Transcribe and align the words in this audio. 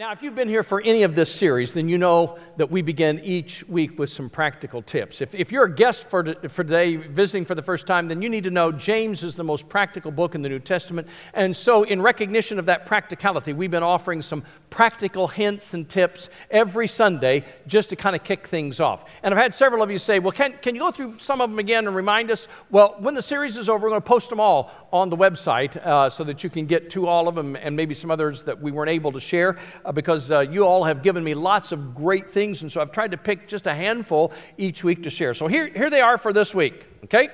Now, 0.00 0.12
if 0.12 0.22
you've 0.22 0.34
been 0.34 0.48
here 0.48 0.62
for 0.62 0.80
any 0.80 1.02
of 1.02 1.14
this 1.14 1.30
series, 1.30 1.74
then 1.74 1.86
you 1.86 1.98
know 1.98 2.38
that 2.56 2.70
we 2.70 2.80
begin 2.80 3.20
each 3.22 3.68
week 3.68 3.98
with 3.98 4.08
some 4.08 4.30
practical 4.30 4.80
tips. 4.80 5.20
If, 5.20 5.34
if 5.34 5.52
you're 5.52 5.66
a 5.66 5.74
guest 5.74 6.04
for, 6.04 6.24
for 6.48 6.64
today, 6.64 6.96
visiting 6.96 7.44
for 7.44 7.54
the 7.54 7.60
first 7.60 7.86
time, 7.86 8.08
then 8.08 8.22
you 8.22 8.30
need 8.30 8.44
to 8.44 8.50
know 8.50 8.72
James 8.72 9.22
is 9.22 9.36
the 9.36 9.44
most 9.44 9.68
practical 9.68 10.10
book 10.10 10.34
in 10.34 10.40
the 10.40 10.48
New 10.48 10.58
Testament. 10.58 11.06
And 11.34 11.54
so, 11.54 11.82
in 11.82 12.00
recognition 12.00 12.58
of 12.58 12.64
that 12.64 12.86
practicality, 12.86 13.52
we've 13.52 13.70
been 13.70 13.82
offering 13.82 14.22
some 14.22 14.42
practical 14.70 15.28
hints 15.28 15.74
and 15.74 15.86
tips 15.86 16.30
every 16.50 16.86
Sunday 16.86 17.44
just 17.66 17.90
to 17.90 17.96
kind 17.96 18.16
of 18.16 18.24
kick 18.24 18.46
things 18.46 18.80
off. 18.80 19.04
And 19.22 19.34
I've 19.34 19.40
had 19.40 19.52
several 19.52 19.82
of 19.82 19.90
you 19.90 19.98
say, 19.98 20.18
Well, 20.18 20.32
can, 20.32 20.54
can 20.62 20.74
you 20.74 20.80
go 20.80 20.92
through 20.92 21.18
some 21.18 21.42
of 21.42 21.50
them 21.50 21.58
again 21.58 21.86
and 21.86 21.94
remind 21.94 22.30
us? 22.30 22.48
Well, 22.70 22.96
when 23.00 23.14
the 23.14 23.20
series 23.20 23.58
is 23.58 23.68
over, 23.68 23.82
we're 23.82 23.90
going 23.90 24.00
to 24.00 24.08
post 24.08 24.30
them 24.30 24.40
all 24.40 24.70
on 24.94 25.10
the 25.10 25.16
website 25.16 25.76
uh, 25.76 26.08
so 26.08 26.24
that 26.24 26.42
you 26.42 26.48
can 26.48 26.64
get 26.64 26.88
to 26.90 27.06
all 27.06 27.28
of 27.28 27.34
them 27.34 27.54
and 27.54 27.76
maybe 27.76 27.92
some 27.92 28.10
others 28.10 28.44
that 28.44 28.58
we 28.58 28.72
weren't 28.72 28.90
able 28.90 29.12
to 29.12 29.20
share. 29.20 29.58
Because 29.92 30.30
uh, 30.30 30.40
you 30.40 30.64
all 30.64 30.84
have 30.84 31.02
given 31.02 31.24
me 31.24 31.34
lots 31.34 31.72
of 31.72 31.94
great 31.94 32.30
things, 32.30 32.62
and 32.62 32.70
so 32.70 32.80
I've 32.80 32.92
tried 32.92 33.10
to 33.10 33.16
pick 33.16 33.48
just 33.48 33.66
a 33.66 33.74
handful 33.74 34.32
each 34.56 34.84
week 34.84 35.02
to 35.02 35.10
share. 35.10 35.34
So 35.34 35.46
here, 35.46 35.66
here 35.66 35.90
they 35.90 36.00
are 36.00 36.18
for 36.18 36.32
this 36.32 36.54
week, 36.54 36.86
okay? 37.04 37.28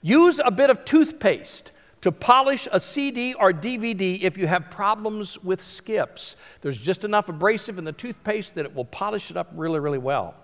Use 0.00 0.40
a 0.44 0.50
bit 0.50 0.70
of 0.70 0.84
toothpaste 0.84 1.72
to 2.00 2.10
polish 2.10 2.66
a 2.72 2.80
CD 2.80 3.34
or 3.34 3.52
DVD 3.52 4.20
if 4.22 4.36
you 4.36 4.46
have 4.46 4.70
problems 4.70 5.38
with 5.44 5.62
skips. 5.62 6.36
There's 6.60 6.76
just 6.76 7.04
enough 7.04 7.28
abrasive 7.28 7.78
in 7.78 7.84
the 7.84 7.92
toothpaste 7.92 8.56
that 8.56 8.64
it 8.64 8.74
will 8.74 8.84
polish 8.84 9.30
it 9.30 9.36
up 9.36 9.48
really, 9.54 9.78
really 9.78 9.98
well. 9.98 10.34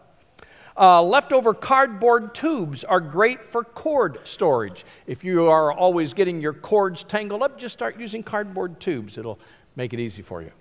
Uh, 0.77 1.03
leftover 1.03 1.53
cardboard 1.53 2.33
tubes 2.37 2.85
are 2.85 3.01
great 3.01 3.43
for 3.43 3.65
cord 3.65 4.21
storage. 4.23 4.85
If 5.09 5.25
you 5.25 5.49
are 5.49 5.73
always 5.73 6.15
getting 6.15 6.41
your 6.41 6.53
cords 6.53 7.03
tangled 7.03 7.43
up, 7.43 7.59
just 7.59 7.73
start 7.73 7.99
using 7.99 8.23
cardboard 8.23 8.79
tubes. 8.79 9.19
It'll 9.19 9.41
make 9.75 9.93
it 9.93 9.99
easy 9.99 10.23
for 10.23 10.41
you 10.41 10.53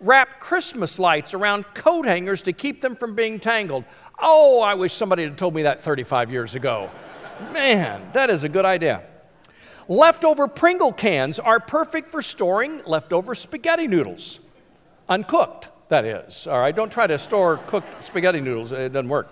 wrap 0.00 0.40
Christmas 0.40 0.98
lights 0.98 1.34
around 1.34 1.64
coat 1.74 2.06
hangers 2.06 2.42
to 2.42 2.52
keep 2.52 2.80
them 2.80 2.96
from 2.96 3.14
being 3.14 3.38
tangled. 3.40 3.84
Oh, 4.18 4.60
I 4.62 4.74
wish 4.74 4.92
somebody 4.92 5.24
had 5.24 5.36
told 5.36 5.54
me 5.54 5.62
that 5.62 5.80
35 5.80 6.30
years 6.30 6.54
ago. 6.54 6.90
Man, 7.52 8.10
that 8.12 8.30
is 8.30 8.44
a 8.44 8.48
good 8.48 8.64
idea. 8.64 9.02
Leftover 9.88 10.48
Pringle 10.48 10.92
cans 10.92 11.38
are 11.38 11.60
perfect 11.60 12.10
for 12.10 12.22
storing 12.22 12.82
leftover 12.84 13.34
spaghetti 13.34 13.86
noodles. 13.86 14.40
Uncooked, 15.08 15.68
that 15.88 16.04
is. 16.04 16.46
All 16.46 16.58
right, 16.58 16.74
don't 16.74 16.90
try 16.90 17.06
to 17.06 17.18
store 17.18 17.58
cooked 17.66 18.02
spaghetti 18.02 18.40
noodles, 18.40 18.72
it 18.72 18.92
doesn't 18.92 19.08
work. 19.08 19.30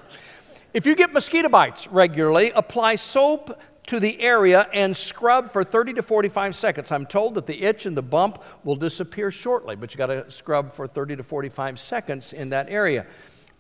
If 0.75 0.87
you 0.87 0.95
get 0.95 1.13
mosquito 1.13 1.49
bites 1.49 1.89
regularly, 1.89 2.51
apply 2.51 2.97
soap 2.97 3.59
to 3.87 3.99
the 3.99 4.21
area 4.21 4.69
and 4.73 4.97
scrub 4.97 5.53
for 5.53 5.65
30 5.65 5.95
to 5.95 6.03
45 6.03 6.55
seconds. 6.55 6.93
I'm 6.93 7.07
told 7.07 7.35
that 7.35 7.47
the 7.47 7.63
itch 7.63 7.87
and 7.87 7.97
the 7.97 8.03
bump 8.03 8.43
will 8.65 8.77
disappear 8.77 9.31
shortly, 9.31 9.77
but 9.77 9.93
you 9.93 9.99
got 9.99 10.07
to 10.07 10.31
scrub 10.31 10.73
for 10.73 10.87
30 10.87 11.17
to 11.17 11.23
45 11.23 11.79
seconds 11.79 12.33
in 12.33 12.51
that 12.51 12.69
area. 12.69 13.07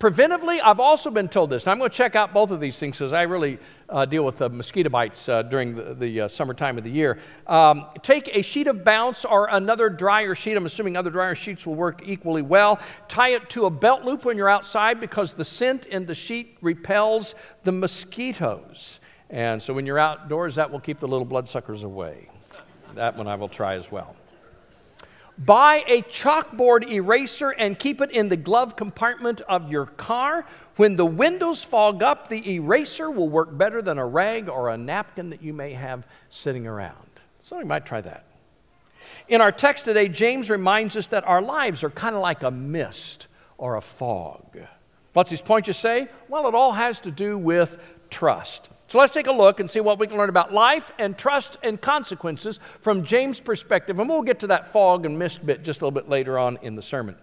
Preventively, 0.02 0.58
I've 0.64 0.80
also 0.80 1.12
been 1.12 1.28
told 1.28 1.50
this, 1.50 1.62
and 1.62 1.70
I'm 1.70 1.78
going 1.78 1.88
to 1.88 1.96
check 1.96 2.16
out 2.16 2.34
both 2.34 2.50
of 2.50 2.58
these 2.58 2.76
things 2.76 2.98
because 2.98 3.12
I 3.12 3.22
really 3.22 3.60
uh, 3.88 4.04
deal 4.04 4.24
with 4.24 4.42
uh, 4.42 4.48
mosquito 4.48 4.90
bites 4.90 5.28
uh, 5.28 5.42
during 5.42 5.76
the, 5.76 5.94
the 5.94 6.22
uh, 6.22 6.28
summertime 6.28 6.76
of 6.76 6.82
the 6.82 6.90
year. 6.90 7.20
Um, 7.46 7.86
take 8.02 8.36
a 8.36 8.42
sheet 8.42 8.66
of 8.66 8.82
bounce 8.82 9.24
or 9.24 9.46
another 9.48 9.88
dryer 9.88 10.34
sheet. 10.34 10.56
I'm 10.56 10.66
assuming 10.66 10.96
other 10.96 11.10
dryer 11.10 11.36
sheets 11.36 11.68
will 11.68 11.76
work 11.76 12.02
equally 12.04 12.42
well. 12.42 12.80
Tie 13.06 13.28
it 13.28 13.48
to 13.50 13.66
a 13.66 13.70
belt 13.70 14.02
loop 14.02 14.24
when 14.24 14.36
you're 14.36 14.48
outside 14.48 14.98
because 14.98 15.34
the 15.34 15.44
scent 15.44 15.86
in 15.86 16.04
the 16.04 16.16
sheet 16.16 16.58
repels 16.60 17.36
the 17.62 17.70
mosquitoes. 17.70 18.98
And 19.32 19.62
so 19.62 19.72
when 19.72 19.86
you're 19.86 19.98
outdoors, 19.98 20.56
that 20.56 20.70
will 20.70 20.78
keep 20.78 21.00
the 21.00 21.08
little 21.08 21.24
bloodsuckers 21.24 21.82
away. 21.82 22.28
That 22.94 23.16
one 23.16 23.26
I 23.26 23.34
will 23.34 23.48
try 23.48 23.74
as 23.74 23.90
well. 23.90 24.14
Buy 25.38 25.82
a 25.86 26.02
chalkboard 26.02 26.86
eraser 26.88 27.50
and 27.50 27.78
keep 27.78 28.02
it 28.02 28.10
in 28.10 28.28
the 28.28 28.36
glove 28.36 28.76
compartment 28.76 29.40
of 29.48 29.72
your 29.72 29.86
car. 29.86 30.46
When 30.76 30.96
the 30.96 31.06
windows 31.06 31.64
fog 31.64 32.02
up, 32.02 32.28
the 32.28 32.52
eraser 32.52 33.10
will 33.10 33.30
work 33.30 33.56
better 33.56 33.80
than 33.80 33.98
a 33.98 34.06
rag 34.06 34.50
or 34.50 34.68
a 34.68 34.76
napkin 34.76 35.30
that 35.30 35.42
you 35.42 35.54
may 35.54 35.72
have 35.72 36.06
sitting 36.28 36.66
around. 36.66 37.08
So 37.40 37.58
you 37.58 37.64
might 37.64 37.86
try 37.86 38.02
that. 38.02 38.24
In 39.28 39.40
our 39.40 39.50
text 39.50 39.86
today, 39.86 40.08
James 40.08 40.50
reminds 40.50 40.96
us 40.98 41.08
that 41.08 41.26
our 41.26 41.40
lives 41.40 41.82
are 41.82 41.90
kind 41.90 42.14
of 42.14 42.20
like 42.20 42.42
a 42.42 42.50
mist 42.50 43.28
or 43.56 43.76
a 43.76 43.80
fog. 43.80 44.58
What's 45.14 45.30
his 45.30 45.40
point, 45.40 45.66
you 45.66 45.72
say? 45.72 46.08
Well, 46.28 46.46
it 46.46 46.54
all 46.54 46.72
has 46.72 47.00
to 47.00 47.10
do 47.10 47.38
with 47.38 47.82
trust. 48.10 48.70
So 48.92 48.98
let's 48.98 49.14
take 49.14 49.26
a 49.26 49.32
look 49.32 49.58
and 49.58 49.70
see 49.70 49.80
what 49.80 49.98
we 49.98 50.06
can 50.06 50.18
learn 50.18 50.28
about 50.28 50.52
life 50.52 50.92
and 50.98 51.16
trust 51.16 51.56
and 51.62 51.80
consequences 51.80 52.60
from 52.82 53.04
James' 53.04 53.40
perspective. 53.40 53.98
And 53.98 54.06
we'll 54.06 54.20
get 54.20 54.40
to 54.40 54.48
that 54.48 54.68
fog 54.70 55.06
and 55.06 55.18
mist 55.18 55.46
bit 55.46 55.64
just 55.64 55.80
a 55.80 55.86
little 55.86 55.98
bit 55.98 56.10
later 56.10 56.38
on 56.38 56.58
in 56.60 56.74
the 56.74 56.82
sermon. 56.82 57.16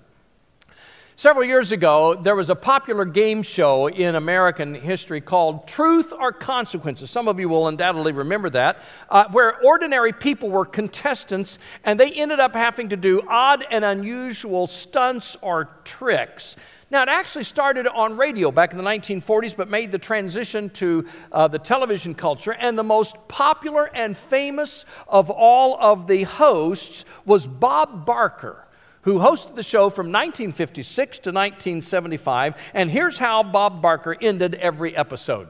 Several 1.20 1.44
years 1.44 1.74
ago, 1.74 2.16
there 2.16 2.34
was 2.34 2.50
a 2.50 2.56
popular 2.56 3.04
game 3.04 3.44
show 3.44 3.88
in 3.88 4.16
American 4.16 4.74
history 4.74 5.20
called 5.20 5.68
Truth 5.68 6.14
or 6.18 6.32
Consequences. 6.32 7.12
Some 7.12 7.28
of 7.28 7.42
you 7.42 7.50
will 7.50 7.68
undoubtedly 7.68 8.14
remember 8.14 8.50
that, 8.52 8.78
uh, 9.10 9.26
where 9.32 9.60
ordinary 9.60 10.14
people 10.14 10.50
were 10.50 10.64
contestants 10.64 11.60
and 11.84 12.00
they 12.00 12.10
ended 12.14 12.40
up 12.40 12.56
having 12.56 12.88
to 12.88 12.96
do 12.96 13.22
odd 13.28 13.66
and 13.70 13.84
unusual 13.84 14.66
stunts 14.66 15.36
or 15.42 15.66
tricks 15.84 16.56
now, 16.92 17.04
it 17.04 17.10
actually 17.10 17.44
started 17.44 17.86
on 17.86 18.18
radio 18.18 18.52
back 18.52 18.72
in 18.72 18.80
the 18.80 18.84
1940s, 18.84 19.56
but 19.56 19.70
made 19.70 19.92
the 19.92 20.00
transition 20.00 20.72
to 20.72 21.06
uh, 21.32 21.48
the 21.48 21.60
television 21.60 22.16
culture. 22.16 22.54
And 22.54 22.80
the 22.80 22.84
most 22.84 23.16
popular 23.28 23.92
and 23.94 24.18
famous 24.18 24.88
of 25.08 25.30
all 25.30 25.78
of 25.80 26.08
the 26.08 26.24
hosts 26.24 27.06
was 27.26 27.46
Bob 27.46 28.08
Barker, 28.08 28.66
who 29.04 29.20
hosted 29.20 29.56
the 29.56 29.64
show 29.64 29.90
from 29.90 30.08
1956 30.08 31.20
to 31.20 31.30
1975. 31.30 32.56
And 32.74 32.92
here's 32.92 33.18
how 33.18 33.44
Bob 33.44 33.82
Barker 33.82 34.16
ended 34.20 34.56
every 34.56 34.96
episode 34.96 35.48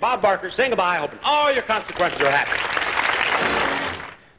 Bob 0.00 0.20
Barker 0.20 0.50
saying 0.50 0.70
goodbye, 0.70 0.98
hoping 0.98 1.18
all 1.24 1.50
your 1.50 1.62
consequences 1.62 2.20
are 2.20 2.30
happy. 2.30 2.76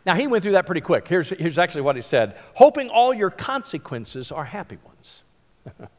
Now, 0.05 0.15
he 0.15 0.27
went 0.27 0.41
through 0.41 0.53
that 0.53 0.65
pretty 0.65 0.81
quick. 0.81 1.05
Here's, 1.07 1.29
here's 1.31 1.57
actually 1.57 1.81
what 1.81 1.95
he 1.95 2.01
said 2.01 2.37
hoping 2.53 2.89
all 2.89 3.13
your 3.13 3.29
consequences 3.29 4.31
are 4.31 4.45
happy 4.45 4.77
ones. 4.85 5.23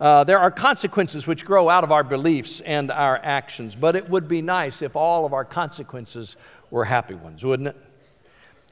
uh, 0.00 0.24
there 0.24 0.38
are 0.38 0.50
consequences 0.50 1.26
which 1.26 1.44
grow 1.44 1.68
out 1.68 1.84
of 1.84 1.92
our 1.92 2.04
beliefs 2.04 2.60
and 2.60 2.90
our 2.90 3.18
actions, 3.18 3.74
but 3.74 3.96
it 3.96 4.08
would 4.08 4.26
be 4.28 4.40
nice 4.40 4.80
if 4.80 4.96
all 4.96 5.26
of 5.26 5.34
our 5.34 5.44
consequences 5.44 6.36
were 6.70 6.84
happy 6.84 7.14
ones, 7.14 7.44
wouldn't 7.44 7.68
it? 7.68 7.76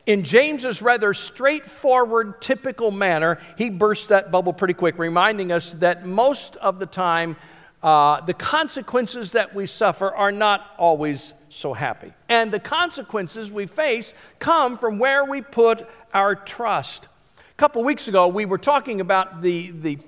In 0.08 0.24
James's 0.24 0.80
rather 0.80 1.12
straightforward, 1.12 2.40
typical 2.40 2.90
manner, 2.90 3.38
he 3.58 3.68
bursts 3.68 4.06
that 4.06 4.30
bubble 4.30 4.54
pretty 4.54 4.72
quick, 4.72 4.98
reminding 4.98 5.52
us 5.52 5.74
that 5.74 6.06
most 6.06 6.56
of 6.56 6.78
the 6.78 6.86
time, 6.86 7.36
uh, 7.82 8.22
the 8.22 8.32
consequences 8.32 9.32
that 9.32 9.54
we 9.54 9.66
suffer 9.66 10.10
are 10.10 10.32
not 10.32 10.64
always 10.78 11.34
so 11.50 11.74
happy. 11.74 12.10
And 12.30 12.50
the 12.50 12.58
consequences 12.58 13.52
we 13.52 13.66
face 13.66 14.14
come 14.38 14.78
from 14.78 14.98
where 14.98 15.26
we 15.26 15.42
put 15.42 15.86
our 16.14 16.34
trust 16.34 17.06
A 17.50 17.54
couple 17.58 17.84
weeks 17.84 18.08
ago, 18.08 18.28
we 18.28 18.46
were 18.46 18.56
talking 18.56 19.02
about 19.02 19.42
the, 19.42 19.72
the, 19.72 19.98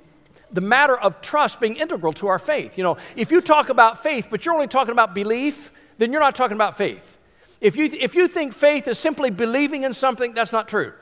the 0.51 0.63
matter 0.63 0.97
of 0.97 1.21
trust 1.21 1.61
being 1.61 1.77
integral 1.77 2.15
to 2.15 2.29
our 2.29 2.39
faith. 2.39 2.79
You 2.79 2.85
know, 2.85 2.97
if 3.17 3.31
you 3.31 3.43
talk 3.43 3.69
about 3.69 4.03
faith, 4.03 4.29
but 4.31 4.47
you're 4.47 4.55
only 4.55 4.67
talking 4.67 4.93
about 4.93 5.15
belief, 5.15 5.73
then 5.99 6.11
you're 6.11 6.23
not 6.23 6.35
talking 6.35 6.57
about 6.57 6.79
faith. 6.79 7.19
If 7.61 7.77
you, 7.77 7.91
if 7.93 8.15
you 8.15 8.27
think 8.27 8.55
faith 8.55 8.89
is 8.89 8.99
simply 8.99 9.31
believing 9.31 9.85
in 9.85 9.93
something, 9.93 10.33
that's 10.33 10.53
not 10.53 10.69
true. 10.69 10.93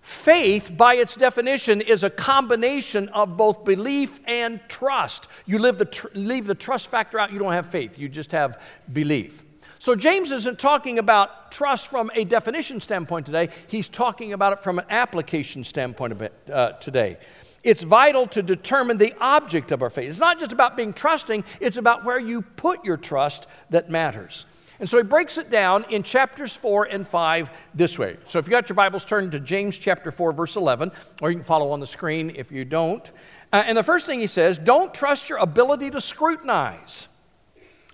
Faith, 0.00 0.70
by 0.76 0.94
its 0.94 1.16
definition, 1.16 1.80
is 1.80 2.04
a 2.04 2.10
combination 2.10 3.08
of 3.08 3.36
both 3.36 3.64
belief 3.64 4.20
and 4.26 4.60
trust. 4.68 5.26
You 5.46 5.58
leave 5.58 5.78
the, 5.78 5.84
tr- 5.84 6.06
leave 6.14 6.46
the 6.46 6.54
trust 6.54 6.88
factor 6.88 7.18
out, 7.18 7.32
you 7.32 7.38
don't 7.38 7.52
have 7.52 7.66
faith, 7.66 7.98
you 7.98 8.08
just 8.08 8.30
have 8.32 8.62
belief. 8.92 9.42
So, 9.78 9.94
James 9.94 10.32
isn't 10.32 10.58
talking 10.58 10.98
about 10.98 11.52
trust 11.52 11.90
from 11.90 12.10
a 12.14 12.24
definition 12.24 12.80
standpoint 12.80 13.26
today, 13.26 13.48
he's 13.66 13.88
talking 13.88 14.32
about 14.32 14.52
it 14.54 14.62
from 14.62 14.78
an 14.78 14.86
application 14.90 15.64
standpoint 15.64 16.30
uh, 16.50 16.72
today. 16.72 17.18
It's 17.62 17.82
vital 17.82 18.28
to 18.28 18.42
determine 18.42 18.96
the 18.98 19.12
object 19.20 19.72
of 19.72 19.82
our 19.82 19.90
faith. 19.90 20.08
It's 20.08 20.20
not 20.20 20.38
just 20.38 20.52
about 20.52 20.76
being 20.76 20.92
trusting, 20.92 21.44
it's 21.60 21.78
about 21.78 22.04
where 22.04 22.20
you 22.20 22.42
put 22.42 22.84
your 22.84 22.96
trust 22.96 23.48
that 23.70 23.90
matters. 23.90 24.46
And 24.78 24.88
so 24.88 24.98
he 24.98 25.02
breaks 25.02 25.38
it 25.38 25.50
down 25.50 25.84
in 25.90 26.02
chapters 26.02 26.54
4 26.54 26.84
and 26.84 27.06
5 27.06 27.50
this 27.74 27.98
way. 27.98 28.16
So 28.26 28.38
if 28.38 28.46
you 28.46 28.50
got 28.50 28.68
your 28.68 28.74
Bibles, 28.74 29.04
turn 29.04 29.30
to 29.30 29.40
James 29.40 29.78
chapter 29.78 30.10
4, 30.10 30.32
verse 30.32 30.56
11, 30.56 30.92
or 31.22 31.30
you 31.30 31.36
can 31.36 31.44
follow 31.44 31.70
on 31.70 31.80
the 31.80 31.86
screen 31.86 32.32
if 32.34 32.52
you 32.52 32.64
don't. 32.64 33.10
Uh, 33.52 33.64
and 33.66 33.76
the 33.76 33.82
first 33.82 34.06
thing 34.06 34.20
he 34.20 34.26
says, 34.26 34.58
don't 34.58 34.92
trust 34.92 35.30
your 35.30 35.38
ability 35.38 35.90
to 35.90 36.00
scrutinize. 36.00 37.08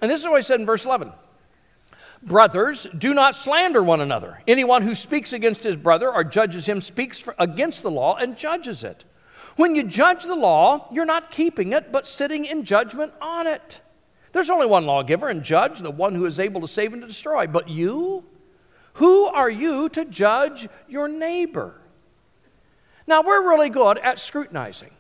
And 0.01 0.11
this 0.11 0.21
is 0.21 0.29
what 0.29 0.37
he 0.37 0.43
said 0.43 0.61
in 0.61 0.67
verse 0.67 0.85
11. 0.85 1.13
Brothers, 2.25 2.87
do 2.97 3.15
not 3.15 3.35
slander 3.35 3.83
one 3.83 4.01
another. 4.01 4.41
Anyone 4.47 4.83
who 4.83 4.95
speaks 4.95 5.33
against 5.33 5.63
his 5.63 5.77
brother 5.77 6.13
or 6.13 6.23
judges 6.25 6.67
him 6.67 6.81
speaks 6.81 7.29
against 7.39 7.83
the 7.83 7.91
law 7.91 8.17
and 8.17 8.37
judges 8.37 8.85
it. 8.85 9.05
When 9.57 9.77
you 9.77 9.85
judge 9.85 10.25
the 10.25 10.37
law, 10.37 10.89
you're 10.93 11.05
not 11.05 11.31
keeping 11.31 11.73
it, 11.73 11.93
but 11.93 12.07
sitting 12.07 12.45
in 12.45 12.65
judgment 12.65 13.13
on 13.21 13.47
it. 13.47 13.81
There's 14.33 14.51
only 14.51 14.67
one 14.67 14.87
lawgiver 14.87 15.29
and 15.29 15.43
judge, 15.43 15.81
the 15.81 15.91
one 15.91 16.15
who 16.15 16.25
is 16.25 16.41
able 16.41 16.63
to 16.63 16.69
save 16.69 16.93
and 16.93 17.03
to 17.03 17.09
destroy. 17.09 17.47
But 17.47 17.69
you? 17.69 18.25
Who 18.95 19.27
are 19.27 19.51
you 19.51 19.89
to 19.91 20.05
judge 20.05 20.69
your 20.89 21.09
neighbor? 21.09 21.75
Now, 23.07 23.23
we're 23.23 23.49
really 23.49 23.69
good 23.69 23.99
at 23.99 24.19
scrutinizing. 24.19 24.93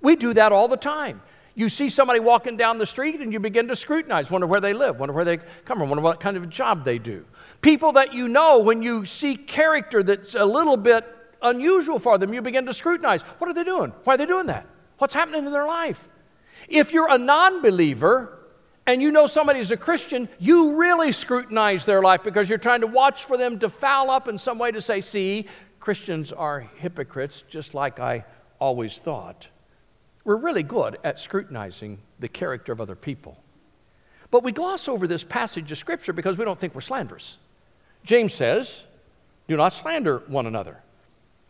We 0.00 0.14
do 0.16 0.34
that 0.34 0.52
all 0.52 0.68
the 0.68 0.76
time. 0.76 1.22
You 1.54 1.70
see 1.70 1.88
somebody 1.88 2.20
walking 2.20 2.58
down 2.58 2.78
the 2.78 2.86
street 2.86 3.20
and 3.20 3.32
you 3.32 3.40
begin 3.40 3.66
to 3.68 3.76
scrutinize, 3.76 4.30
wonder 4.30 4.46
where 4.46 4.60
they 4.60 4.74
live, 4.74 5.00
wonder 5.00 5.14
where 5.14 5.24
they 5.24 5.38
come 5.64 5.78
from, 5.78 5.88
wonder 5.88 6.02
what 6.02 6.20
kind 6.20 6.36
of 6.36 6.50
job 6.50 6.84
they 6.84 6.98
do. 6.98 7.24
People 7.62 7.92
that 7.92 8.12
you 8.12 8.28
know, 8.28 8.58
when 8.58 8.82
you 8.82 9.06
see 9.06 9.36
character 9.36 10.02
that's 10.02 10.34
a 10.34 10.44
little 10.44 10.76
bit 10.76 11.06
unusual 11.40 11.98
for 11.98 12.18
them, 12.18 12.34
you 12.34 12.42
begin 12.42 12.66
to 12.66 12.74
scrutinize. 12.74 13.22
What 13.22 13.48
are 13.48 13.54
they 13.54 13.64
doing? 13.64 13.92
Why 14.04 14.14
are 14.14 14.16
they 14.18 14.26
doing 14.26 14.46
that? 14.46 14.66
What's 14.98 15.14
happening 15.14 15.46
in 15.46 15.52
their 15.52 15.66
life? 15.66 16.08
If 16.68 16.92
you're 16.92 17.10
a 17.10 17.18
non 17.18 17.62
believer 17.62 18.38
and 18.86 19.02
you 19.02 19.10
know 19.10 19.26
somebody's 19.26 19.70
a 19.70 19.76
Christian, 19.76 20.28
you 20.38 20.76
really 20.76 21.12
scrutinize 21.12 21.86
their 21.86 22.02
life 22.02 22.22
because 22.22 22.48
you're 22.48 22.58
trying 22.58 22.80
to 22.80 22.86
watch 22.86 23.24
for 23.24 23.36
them 23.36 23.58
to 23.58 23.68
foul 23.68 24.10
up 24.10 24.28
in 24.28 24.38
some 24.38 24.58
way 24.58 24.70
to 24.70 24.80
say, 24.80 25.00
see, 25.00 25.46
Christians 25.80 26.32
are 26.32 26.60
hypocrites, 26.60 27.42
just 27.42 27.74
like 27.74 28.00
I 28.00 28.24
always 28.58 28.98
thought. 28.98 29.50
We're 30.24 30.36
really 30.36 30.62
good 30.64 30.98
at 31.04 31.20
scrutinizing 31.20 31.98
the 32.18 32.28
character 32.28 32.72
of 32.72 32.80
other 32.80 32.96
people. 32.96 33.40
But 34.30 34.42
we 34.42 34.50
gloss 34.52 34.88
over 34.88 35.06
this 35.06 35.22
passage 35.22 35.70
of 35.70 35.78
Scripture 35.78 36.12
because 36.12 36.36
we 36.38 36.44
don't 36.44 36.58
think 36.58 36.74
we're 36.74 36.80
slanderous. 36.80 37.38
James 38.02 38.34
says, 38.34 38.86
Do 39.46 39.56
not 39.56 39.72
slander 39.72 40.18
one 40.26 40.46
another. 40.46 40.76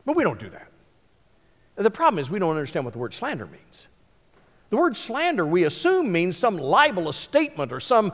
But 0.05 0.17
we 0.17 0.25
don't 0.25 0.39
do 0.39 0.49
that. 0.51 0.69
The 1.77 1.91
problem 1.91 2.19
is 2.21 2.31
we 2.31 2.39
don't 2.39 2.51
understand 2.51 2.85
what 2.85 2.93
the 2.93 2.99
word 2.99 3.13
slander 3.13 3.47
means. 3.47 3.89
The 4.71 4.77
word 4.77 4.97
slander, 4.97 5.47
we 5.47 5.65
assume, 5.65 6.11
means 6.11 6.37
some 6.37 6.57
libelous 6.57 7.17
statement 7.17 7.73
or 7.73 7.81
some 7.81 8.13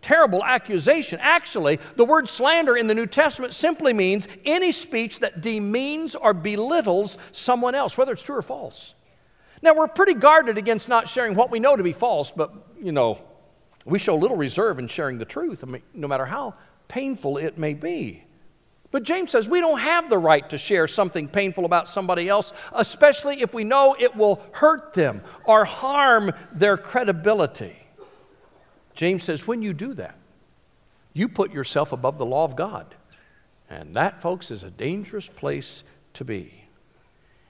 terrible 0.00 0.44
accusation. 0.44 1.18
Actually, 1.20 1.80
the 1.96 2.04
word 2.04 2.28
slander 2.28 2.76
in 2.76 2.86
the 2.86 2.94
New 2.94 3.06
Testament 3.06 3.52
simply 3.52 3.92
means 3.92 4.28
any 4.44 4.70
speech 4.70 5.18
that 5.20 5.40
demeans 5.40 6.14
or 6.14 6.32
belittles 6.32 7.18
someone 7.32 7.74
else, 7.74 7.98
whether 7.98 8.12
it's 8.12 8.22
true 8.22 8.36
or 8.36 8.42
false. 8.42 8.94
Now, 9.60 9.74
we're 9.74 9.88
pretty 9.88 10.14
guarded 10.14 10.56
against 10.56 10.88
not 10.88 11.08
sharing 11.08 11.34
what 11.34 11.50
we 11.50 11.58
know 11.58 11.74
to 11.74 11.82
be 11.82 11.92
false, 11.92 12.30
but, 12.30 12.52
you 12.80 12.92
know, 12.92 13.20
we 13.84 13.98
show 13.98 14.14
little 14.14 14.36
reserve 14.36 14.78
in 14.78 14.86
sharing 14.86 15.18
the 15.18 15.24
truth, 15.24 15.64
no 15.94 16.06
matter 16.06 16.26
how 16.26 16.54
painful 16.86 17.38
it 17.38 17.58
may 17.58 17.74
be. 17.74 18.22
But 18.90 19.02
James 19.02 19.32
says 19.32 19.48
we 19.48 19.60
don't 19.60 19.80
have 19.80 20.08
the 20.08 20.18
right 20.18 20.48
to 20.48 20.56
share 20.56 20.88
something 20.88 21.28
painful 21.28 21.64
about 21.64 21.88
somebody 21.88 22.28
else, 22.28 22.54
especially 22.72 23.42
if 23.42 23.52
we 23.52 23.64
know 23.64 23.94
it 23.98 24.16
will 24.16 24.42
hurt 24.52 24.94
them 24.94 25.22
or 25.44 25.64
harm 25.64 26.32
their 26.52 26.76
credibility. 26.76 27.76
James 28.94 29.24
says 29.24 29.46
when 29.46 29.62
you 29.62 29.74
do 29.74 29.94
that, 29.94 30.16
you 31.12 31.28
put 31.28 31.52
yourself 31.52 31.92
above 31.92 32.16
the 32.16 32.26
law 32.26 32.44
of 32.44 32.56
God. 32.56 32.94
And 33.70 33.94
that, 33.96 34.22
folks, 34.22 34.50
is 34.50 34.64
a 34.64 34.70
dangerous 34.70 35.28
place 35.28 35.84
to 36.14 36.24
be. 36.24 36.64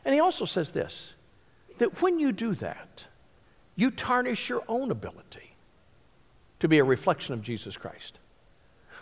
And 0.05 0.15
he 0.15 0.21
also 0.21 0.45
says 0.45 0.73
this 0.73 1.15
that 1.79 2.03
when 2.03 2.19
you 2.19 2.33
do 2.33 2.55
that, 2.57 3.07
you 3.77 3.91
tarnish 3.91 4.49
your 4.49 4.65
own 4.67 4.91
ability 4.91 5.55
to 6.59 6.67
be 6.67 6.79
a 6.79 6.85
reflection 6.85 7.35
of 7.35 7.43
Jesus 7.43 7.77
Christ. 7.77 8.19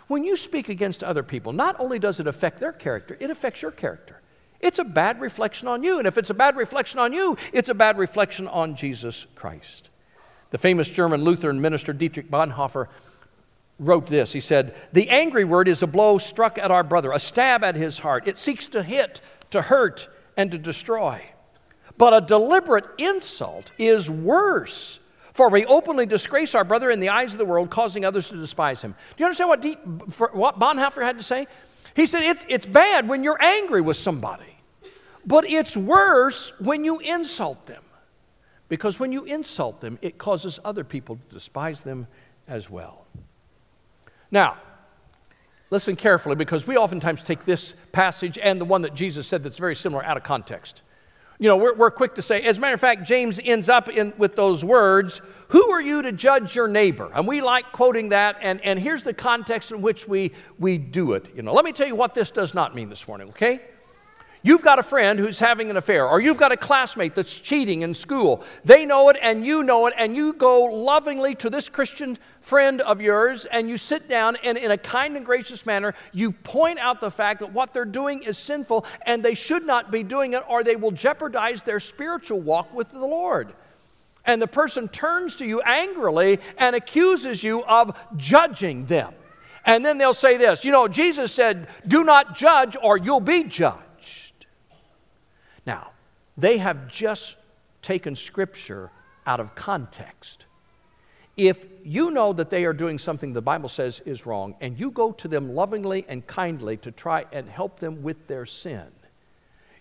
When 0.07 0.23
you 0.23 0.37
speak 0.37 0.69
against 0.69 1.03
other 1.03 1.23
people, 1.23 1.53
not 1.53 1.79
only 1.79 1.99
does 1.99 2.19
it 2.19 2.27
affect 2.27 2.59
their 2.59 2.71
character, 2.71 3.17
it 3.19 3.29
affects 3.29 3.61
your 3.61 3.71
character. 3.71 4.21
It's 4.59 4.79
a 4.79 4.83
bad 4.83 5.21
reflection 5.21 5.67
on 5.67 5.83
you. 5.83 5.99
And 5.99 6.07
if 6.07 6.17
it's 6.17 6.29
a 6.29 6.33
bad 6.33 6.55
reflection 6.55 6.99
on 6.99 7.13
you, 7.13 7.37
it's 7.53 7.69
a 7.69 7.75
bad 7.75 7.97
reflection 7.97 8.47
on 8.47 8.75
Jesus 8.75 9.27
Christ. 9.35 9.89
The 10.49 10.57
famous 10.57 10.89
German 10.89 11.23
Lutheran 11.23 11.61
minister 11.61 11.93
Dietrich 11.93 12.31
Bonhoeffer 12.31 12.87
wrote 13.79 14.07
this. 14.07 14.33
He 14.33 14.39
said, 14.39 14.75
The 14.93 15.09
angry 15.09 15.43
word 15.43 15.67
is 15.67 15.83
a 15.83 15.87
blow 15.87 16.17
struck 16.17 16.57
at 16.57 16.71
our 16.71 16.83
brother, 16.83 17.11
a 17.11 17.19
stab 17.19 17.63
at 17.63 17.75
his 17.75 17.99
heart. 17.99 18.27
It 18.27 18.37
seeks 18.37 18.67
to 18.67 18.81
hit, 18.81 19.21
to 19.51 19.61
hurt, 19.61 20.07
and 20.35 20.51
to 20.51 20.57
destroy. 20.57 21.21
But 21.97 22.13
a 22.13 22.25
deliberate 22.25 22.85
insult 22.97 23.71
is 23.77 24.09
worse, 24.09 24.99
for 25.37 25.49
we 25.49 25.67
openly 25.67 26.07
disgrace 26.07 26.55
our 26.55 26.63
brother 26.63 26.89
in 26.89 26.99
the 26.99 27.09
eyes 27.09 27.33
of 27.33 27.37
the 27.37 27.45
world, 27.45 27.69
causing 27.69 28.03
others 28.03 28.27
to 28.29 28.35
despise 28.35 28.81
him. 28.81 28.95
Do 29.15 29.15
you 29.19 29.25
understand 29.27 29.49
what, 29.49 30.33
what 30.33 30.59
Bonhoeffer 30.59 31.03
had 31.03 31.19
to 31.19 31.23
say? 31.23 31.45
He 31.95 32.07
said, 32.07 32.23
it's, 32.23 32.43
it's 32.49 32.65
bad 32.65 33.07
when 33.07 33.23
you're 33.23 33.39
angry 33.39 33.81
with 33.81 33.97
somebody, 33.97 34.57
but 35.27 35.45
it's 35.45 35.77
worse 35.77 36.59
when 36.59 36.83
you 36.83 36.97
insult 36.97 37.67
them. 37.67 37.83
Because 38.67 38.99
when 38.99 39.11
you 39.11 39.25
insult 39.25 39.79
them, 39.79 39.99
it 40.01 40.17
causes 40.17 40.59
other 40.65 40.83
people 40.83 41.17
to 41.17 41.35
despise 41.35 41.83
them 41.83 42.07
as 42.47 42.67
well. 42.67 43.05
Now, 44.31 44.57
listen 45.69 45.95
carefully 45.95 46.35
because 46.35 46.65
we 46.65 46.77
oftentimes 46.77 47.23
take 47.23 47.45
this 47.45 47.75
passage 47.91 48.39
and 48.39 48.59
the 48.59 48.65
one 48.65 48.81
that 48.81 48.95
Jesus 48.95 49.27
said 49.27 49.43
that's 49.43 49.59
very 49.59 49.75
similar 49.75 50.03
out 50.03 50.17
of 50.17 50.23
context. 50.23 50.81
You 51.39 51.49
know, 51.49 51.57
we're, 51.57 51.75
we're 51.75 51.91
quick 51.91 52.15
to 52.15 52.21
say, 52.21 52.41
as 52.41 52.57
a 52.57 52.61
matter 52.61 52.73
of 52.73 52.79
fact, 52.79 53.05
James 53.05 53.39
ends 53.43 53.69
up 53.69 53.89
in, 53.89 54.11
with 54.17 54.35
those 54.35 54.65
words, 54.65 55.21
Who 55.49 55.69
are 55.69 55.81
you 55.81 56.01
to 56.01 56.11
judge 56.11 56.55
your 56.55 56.67
neighbor? 56.67 57.11
And 57.13 57.27
we 57.27 57.41
like 57.41 57.71
quoting 57.71 58.09
that, 58.09 58.37
and, 58.41 58.59
and 58.61 58.79
here's 58.79 59.03
the 59.03 59.13
context 59.13 59.71
in 59.71 59.81
which 59.81 60.07
we, 60.07 60.31
we 60.57 60.79
do 60.79 61.13
it. 61.13 61.29
You 61.35 61.43
know, 61.43 61.53
let 61.53 61.63
me 61.63 61.73
tell 61.73 61.87
you 61.87 61.95
what 61.95 62.15
this 62.15 62.31
does 62.31 62.55
not 62.55 62.73
mean 62.73 62.89
this 62.89 63.07
morning, 63.07 63.29
okay? 63.29 63.61
You've 64.43 64.63
got 64.63 64.79
a 64.79 64.83
friend 64.83 65.17
who's 65.17 65.39
having 65.39 65.69
an 65.69 65.77
affair, 65.77 66.07
or 66.07 66.21
you've 66.21 66.37
got 66.37 66.51
a 66.51 66.57
classmate 66.57 67.15
that's 67.15 67.39
cheating 67.39 67.81
in 67.81 67.93
school. 67.93 68.43
They 68.63 68.85
know 68.85 69.09
it 69.09 69.17
and 69.21 69.45
you 69.45 69.63
know 69.63 69.87
it, 69.87 69.93
and 69.97 70.15
you 70.15 70.33
go 70.33 70.65
lovingly 70.65 71.35
to 71.35 71.49
this 71.49 71.69
Christian 71.69 72.17
friend 72.39 72.81
of 72.81 73.01
yours 73.01 73.45
and 73.45 73.67
you 73.67 73.77
sit 73.77 74.07
down 74.07 74.37
and, 74.43 74.57
in 74.57 74.71
a 74.71 74.77
kind 74.77 75.17
and 75.17 75.25
gracious 75.25 75.65
manner, 75.65 75.93
you 76.13 76.31
point 76.31 76.79
out 76.79 77.01
the 77.01 77.11
fact 77.11 77.39
that 77.39 77.51
what 77.51 77.73
they're 77.73 77.83
doing 77.85 78.23
is 78.23 78.37
sinful 78.37 78.85
and 79.05 79.23
they 79.23 79.35
should 79.35 79.65
not 79.65 79.91
be 79.91 80.03
doing 80.03 80.33
it, 80.33 80.43
or 80.47 80.63
they 80.63 80.75
will 80.75 80.91
jeopardize 80.91 81.63
their 81.63 81.79
spiritual 81.79 82.39
walk 82.39 82.73
with 82.73 82.91
the 82.91 82.99
Lord. 82.99 83.53
And 84.23 84.41
the 84.41 84.47
person 84.47 84.87
turns 84.87 85.35
to 85.37 85.45
you 85.45 85.61
angrily 85.61 86.39
and 86.57 86.75
accuses 86.75 87.43
you 87.43 87.63
of 87.63 87.97
judging 88.17 88.85
them. 88.85 89.13
And 89.65 89.83
then 89.83 89.97
they'll 89.97 90.13
say 90.13 90.37
this 90.37 90.63
You 90.63 90.71
know, 90.71 90.87
Jesus 90.87 91.31
said, 91.31 91.67
Do 91.87 92.03
not 92.03 92.35
judge, 92.35 92.77
or 92.81 92.97
you'll 92.97 93.19
be 93.19 93.43
judged. 93.43 93.81
Now, 95.67 95.91
they 96.37 96.57
have 96.57 96.87
just 96.87 97.35
taken 97.81 98.15
Scripture 98.15 98.89
out 99.27 99.41
of 99.41 99.53
context. 99.53 100.45
If 101.35 101.67
you 101.83 102.09
know 102.09 102.33
that 102.33 102.49
they 102.49 102.65
are 102.65 102.73
doing 102.73 102.97
something 102.97 103.33
the 103.33 103.41
Bible 103.41 103.69
says 103.69 103.99
is 104.05 104.25
wrong, 104.25 104.55
and 104.61 104.79
you 104.79 104.89
go 104.89 105.11
to 105.11 105.27
them 105.27 105.53
lovingly 105.53 106.05
and 106.07 106.25
kindly 106.25 106.77
to 106.77 106.91
try 106.91 107.25
and 107.31 107.47
help 107.47 107.79
them 107.79 108.01
with 108.01 108.27
their 108.27 108.45
sin, 108.45 108.87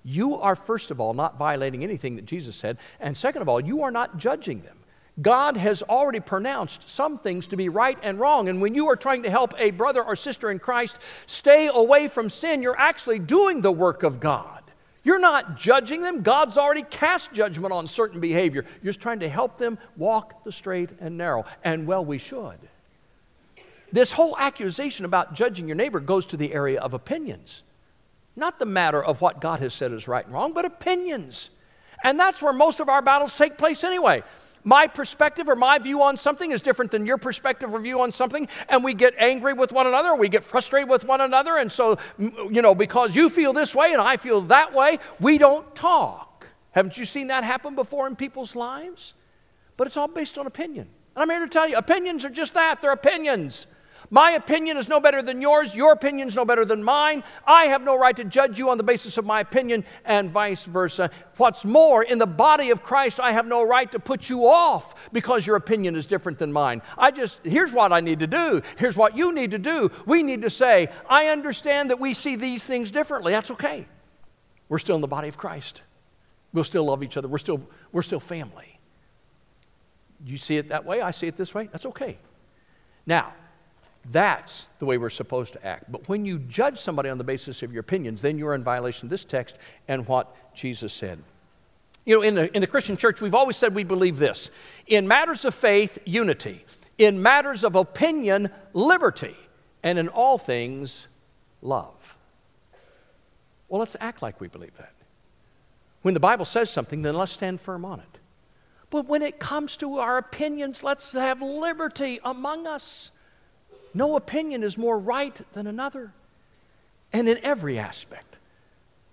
you 0.05 0.37
are, 0.37 0.55
first 0.55 0.91
of 0.91 1.01
all, 1.01 1.15
not 1.15 1.39
violating 1.39 1.83
anything 1.83 2.17
that 2.17 2.27
Jesus 2.27 2.57
said, 2.57 2.79
and 3.01 3.17
second 3.17 3.43
of 3.43 3.49
all, 3.49 3.61
you 3.61 3.83
are 3.83 3.91
not 3.91 4.19
judging 4.19 4.61
them. 4.63 4.77
God 5.23 5.57
has 5.57 5.83
already 5.83 6.21
pronounced 6.21 6.89
some 6.89 7.17
things 7.17 7.47
to 7.47 7.57
be 7.57 7.69
right 7.71 7.99
and 8.03 8.21
wrong. 8.21 8.49
And 8.49 8.61
when 8.61 8.75
you 8.75 8.89
are 8.89 8.97
trying 8.97 9.23
to 9.23 9.31
help 9.31 9.55
a 9.57 9.71
brother 9.71 10.05
or 10.05 10.15
sister 10.15 10.51
in 10.51 10.59
Christ 10.59 10.99
stay 11.25 11.71
away 11.73 12.09
from 12.09 12.29
sin, 12.29 12.61
you're 12.61 12.79
actually 12.79 13.19
doing 13.19 13.63
the 13.63 13.73
work 13.73 14.03
of 14.03 14.21
God. 14.21 14.56
You're 15.07 15.21
not 15.21 15.57
judging 15.57 16.01
them. 16.01 16.23
God's 16.23 16.59
already 16.59 16.83
cast 16.83 17.33
judgment 17.33 17.73
on 17.73 17.87
certain 17.87 18.19
behavior. 18.19 18.65
You're 18.83 18.93
just 18.93 19.01
trying 19.01 19.21
to 19.21 19.29
help 19.29 19.57
them 19.57 19.79
walk 19.97 20.43
the 20.43 20.51
straight 20.51 20.91
and 20.99 21.17
narrow. 21.17 21.45
And 21.63 21.87
well, 21.87 22.05
we 22.05 22.19
should. 22.19 22.59
This 23.93 24.13
whole 24.13 24.37
accusation 24.37 25.05
about 25.05 25.33
judging 25.33 25.69
your 25.69 25.77
neighbor 25.77 26.01
goes 26.01 26.27
to 26.27 26.37
the 26.37 26.53
area 26.53 26.81
of 26.81 26.93
opinions. 26.93 27.63
Not 28.35 28.59
the 28.59 28.67
matter 28.67 29.01
of 29.01 29.21
what 29.21 29.41
God 29.41 29.61
has 29.61 29.73
said 29.73 29.93
is 29.93 30.09
right 30.09 30.25
and 30.25 30.35
wrong, 30.35 30.53
but 30.53 30.65
opinions. 30.65 31.51
And 32.03 32.19
that's 32.19 32.43
where 32.43 32.53
most 32.53 32.81
of 32.81 32.89
our 32.89 33.01
battles 33.01 33.33
take 33.33 33.57
place 33.57 33.85
anyway 33.85 34.25
my 34.67 34.89
perspective 34.89 35.49
or 35.49 35.55
my 35.55 35.79
view 35.79 36.03
on 36.03 36.17
something 36.17 36.51
is 36.51 36.61
different 36.61 36.91
than 36.91 37.07
your 37.07 37.17
perspective 37.17 37.73
or 37.73 37.79
view 37.79 38.01
on 38.03 38.11
something, 38.11 38.49
and 38.69 38.83
we 38.83 38.93
get 38.93 39.15
angry 39.17 39.53
with 39.53 39.73
one 39.73 39.87
another, 39.87 40.15
we 40.15 40.29
get 40.29 40.43
frustrated 40.43 40.91
with 40.91 41.05
one 41.05 41.21
another, 41.21 41.57
and 41.57 41.71
so, 41.71 41.97
you 42.19 42.61
know, 42.61 42.75
because 42.75 43.15
you 43.15 43.31
feel 43.31 43.53
this 43.53 43.75
way 43.75 43.93
and 43.93 44.03
I 44.03 44.17
feel 44.17 44.41
that 44.43 44.75
way, 44.75 44.99
we 45.21 45.39
don't 45.39 45.73
talk. 45.75 46.47
Haven't 46.73 46.99
you 46.99 47.05
seen 47.05 47.29
that 47.29 47.45
happen 47.45 47.77
before 47.77 48.09
in 48.09 48.17
people's 48.17 48.57
lives? 48.57 49.15
But 49.77 49.87
it's 49.87 49.97
all 49.97 50.09
based 50.09 50.37
on 50.37 50.47
opinion. 50.47 50.89
And 51.15 51.23
I'm 51.23 51.31
here 51.31 51.41
to 51.41 51.49
tell 51.49 51.69
you, 51.69 51.77
opinions 51.77 52.25
are 52.25 52.31
just 52.31 52.55
that 52.55 52.83
they're 52.83 52.93
opinions. 52.93 53.69
My 54.11 54.33
opinion 54.33 54.77
is 54.77 54.89
no 54.89 55.01
better 55.01 55.23
than 55.23 55.41
yours. 55.41 55.75
Your 55.75 55.93
opinion 55.93 56.29
is 56.29 56.37
no 56.37 56.45
better 56.45 56.65
than 56.65 56.83
mine. 56.83 57.25
I 57.47 57.67
have 57.67 57.83
no 57.83 57.99
right 57.99 58.17
to 58.17 58.25
judge 58.25 58.59
you 58.59 58.71
on 58.71 58.79
the 58.79 58.85
basis 58.85 59.19
of 59.19 59.27
my 59.27 59.41
opinion, 59.41 59.85
and 60.05 60.31
vice 60.31 60.65
versa. 60.65 61.11
What's 61.37 61.65
more, 61.65 62.03
in 62.03 62.19
the 62.19 62.27
body 62.27 62.71
of 62.71 62.83
Christ, 62.83 63.21
I 63.21 63.33
have 63.33 63.47
no 63.47 63.67
right 63.67 63.91
to 63.93 63.99
put 63.99 64.29
you 64.29 64.47
off 64.47 65.13
because 65.13 65.47
your 65.47 65.57
opinion 65.57 65.97
is 65.97 66.07
different 66.07 66.39
than 66.39 66.53
mine. 66.53 66.83
I 66.97 67.11
just, 67.11 67.45
here's 67.45 67.73
what 67.73 67.93
I 67.93 68.01
need 68.01 68.21
to 68.21 68.27
do. 68.27 68.63
Here's 68.79 68.97
what 68.97 69.17
you 69.17 69.35
need 69.35 69.51
to 69.53 69.59
do. 69.59 69.91
We 70.07 70.23
need 70.23 70.43
to 70.43 70.51
say, 70.51 70.89
I 71.09 71.29
understand 71.29 71.91
that 71.91 72.01
we 72.01 72.15
see 72.15 72.37
these 72.37 72.65
things 72.65 72.91
differently. 72.91 73.33
That's 73.33 73.51
okay. 73.53 73.87
We're 74.69 74.79
still 74.79 74.97
in 74.97 75.03
the 75.03 75.09
body 75.09 75.29
of 75.29 75.37
Christ. 75.37 75.83
We'll 76.53 76.65
still 76.65 76.85
love 76.85 77.03
each 77.03 77.17
other. 77.17 77.29
We're 77.29 77.39
still, 77.39 77.69
we're 77.93 78.03
still 78.03 78.21
family. 78.21 78.79
You 80.25 80.37
see 80.37 80.57
it 80.57 80.71
that 80.71 80.85
way, 80.85 81.01
I 81.01 81.11
see 81.11 81.27
it 81.27 81.37
this 81.37 81.55
way. 81.55 81.69
That's 81.71 81.87
okay. 81.87 82.19
Now, 83.05 83.35
That's 84.11 84.69
the 84.79 84.87
way 84.87 84.99
we're 84.99 85.11
supposed 85.11 85.55
to 85.55 85.67
act. 85.67 85.91
But 85.91 86.09
when 86.09 86.25
you 86.25 86.39
judge 86.39 86.79
somebody 86.79 87.09
on 87.09 87.19
the 87.19 87.25
basis 87.25 87.63
of 87.63 87.73
your 87.73 87.81
opinions, 87.81 88.23
then 88.23 88.39
you're 88.39 88.55
in 88.55 88.63
violation 88.63 89.07
of 89.07 89.11
this 89.11 89.25
text 89.25 89.59
and 89.89 90.07
what 90.07 90.55
Jesus 90.55 90.93
said. 90.93 91.19
You 92.05 92.17
know, 92.17 92.23
in 92.23 92.35
the, 92.37 92.55
in 92.55 92.61
the 92.61 92.69
Christian 92.69 92.97
church, 92.97 93.21
we've 93.21 93.35
always 93.35 93.57
said 93.57 93.75
we 93.75 93.83
believe 93.83 94.19
this 94.19 94.51
in 94.87 95.09
matters 95.09 95.45
of 95.45 95.55
faith, 95.55 95.99
unity, 96.05 96.65
in 96.99 97.21
matters 97.21 97.65
of 97.65 97.75
opinion, 97.75 98.51
liberty, 98.73 99.37
and 99.83 99.99
in 99.99 100.09
all 100.09 100.39
things, 100.39 101.09
love. 101.63 102.17
Well, 103.69 103.81
let's 103.81 103.97
act 104.01 104.23
like 104.23 104.41
we 104.41 104.47
believe 104.47 104.77
that. 104.77 104.93
When 106.03 106.15
the 106.15 106.21
Bible 106.21 106.45
says 106.45 106.71
something, 106.71 107.03
then 107.03 107.17
let's 107.17 107.33
stand 107.33 107.61
firm 107.61 107.85
on 107.85 107.99
it. 107.99 108.21
But 108.91 109.09
when 109.09 109.23
it 109.23 109.41
comes 109.41 109.77
to 109.79 109.99
our 109.99 110.19
opinions, 110.19 110.85
let's 110.85 111.11
have 111.11 111.43
liberty 111.43 112.21
among 112.25 112.69
us. 112.69 113.11
No 113.97 114.17
opinion 114.17 114.63
is 114.63 114.77
more 114.77 114.99
right 114.99 115.41
than 115.55 115.67
another. 115.67 116.13
And 117.15 117.31
in 117.31 117.43
every 117.43 117.79
aspect, 117.79 118.39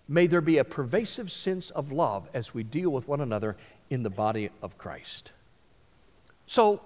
may 0.09 0.27
there 0.27 0.41
be 0.41 0.57
a 0.57 0.65
pervasive 0.65 1.31
sense 1.31 1.69
of 1.69 1.93
love 1.93 2.27
as 2.33 2.53
we 2.53 2.63
deal 2.63 2.89
with 2.89 3.07
one 3.07 3.21
another 3.21 3.55
in 3.89 4.03
the 4.03 4.09
body 4.09 4.49
of 4.61 4.77
Christ. 4.77 5.31
So, 6.47 6.81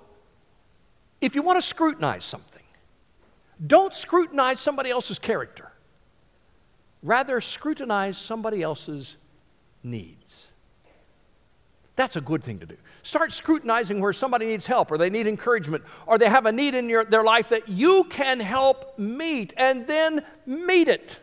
if 1.21 1.33
you 1.33 1.41
want 1.41 1.57
to 1.57 1.61
scrutinize 1.67 2.23
something, 2.23 2.61
don't 3.65 3.95
scrutinize 3.95 4.59
somebody 4.59 4.91
else's 4.91 5.17
character. 5.17 5.71
Rather, 7.01 7.41
scrutinize 7.41 8.15
somebody 8.15 8.61
else's 8.61 9.17
needs. 9.81 10.51
That's 11.95 12.15
a 12.15 12.21
good 12.21 12.43
thing 12.43 12.59
to 12.59 12.67
do. 12.67 12.77
Start 13.07 13.31
scrutinizing 13.31 14.01
where 14.01 14.11
somebody 14.11 14.47
needs 14.47 14.67
help 14.67 14.91
or 14.91 14.97
they 14.97 15.09
need 15.09 15.27
encouragement 15.27 15.81
or 16.07 16.17
they 16.17 16.27
have 16.27 16.45
a 16.45 16.51
need 16.51 16.75
in 16.75 16.89
your, 16.89 17.05
their 17.05 17.23
life 17.23 17.47
that 17.49 17.69
you 17.69 18.03
can 18.03 18.37
help 18.37 18.99
meet 18.99 19.53
and 19.55 19.87
then 19.87 20.25
meet 20.45 20.89
it. 20.89 21.17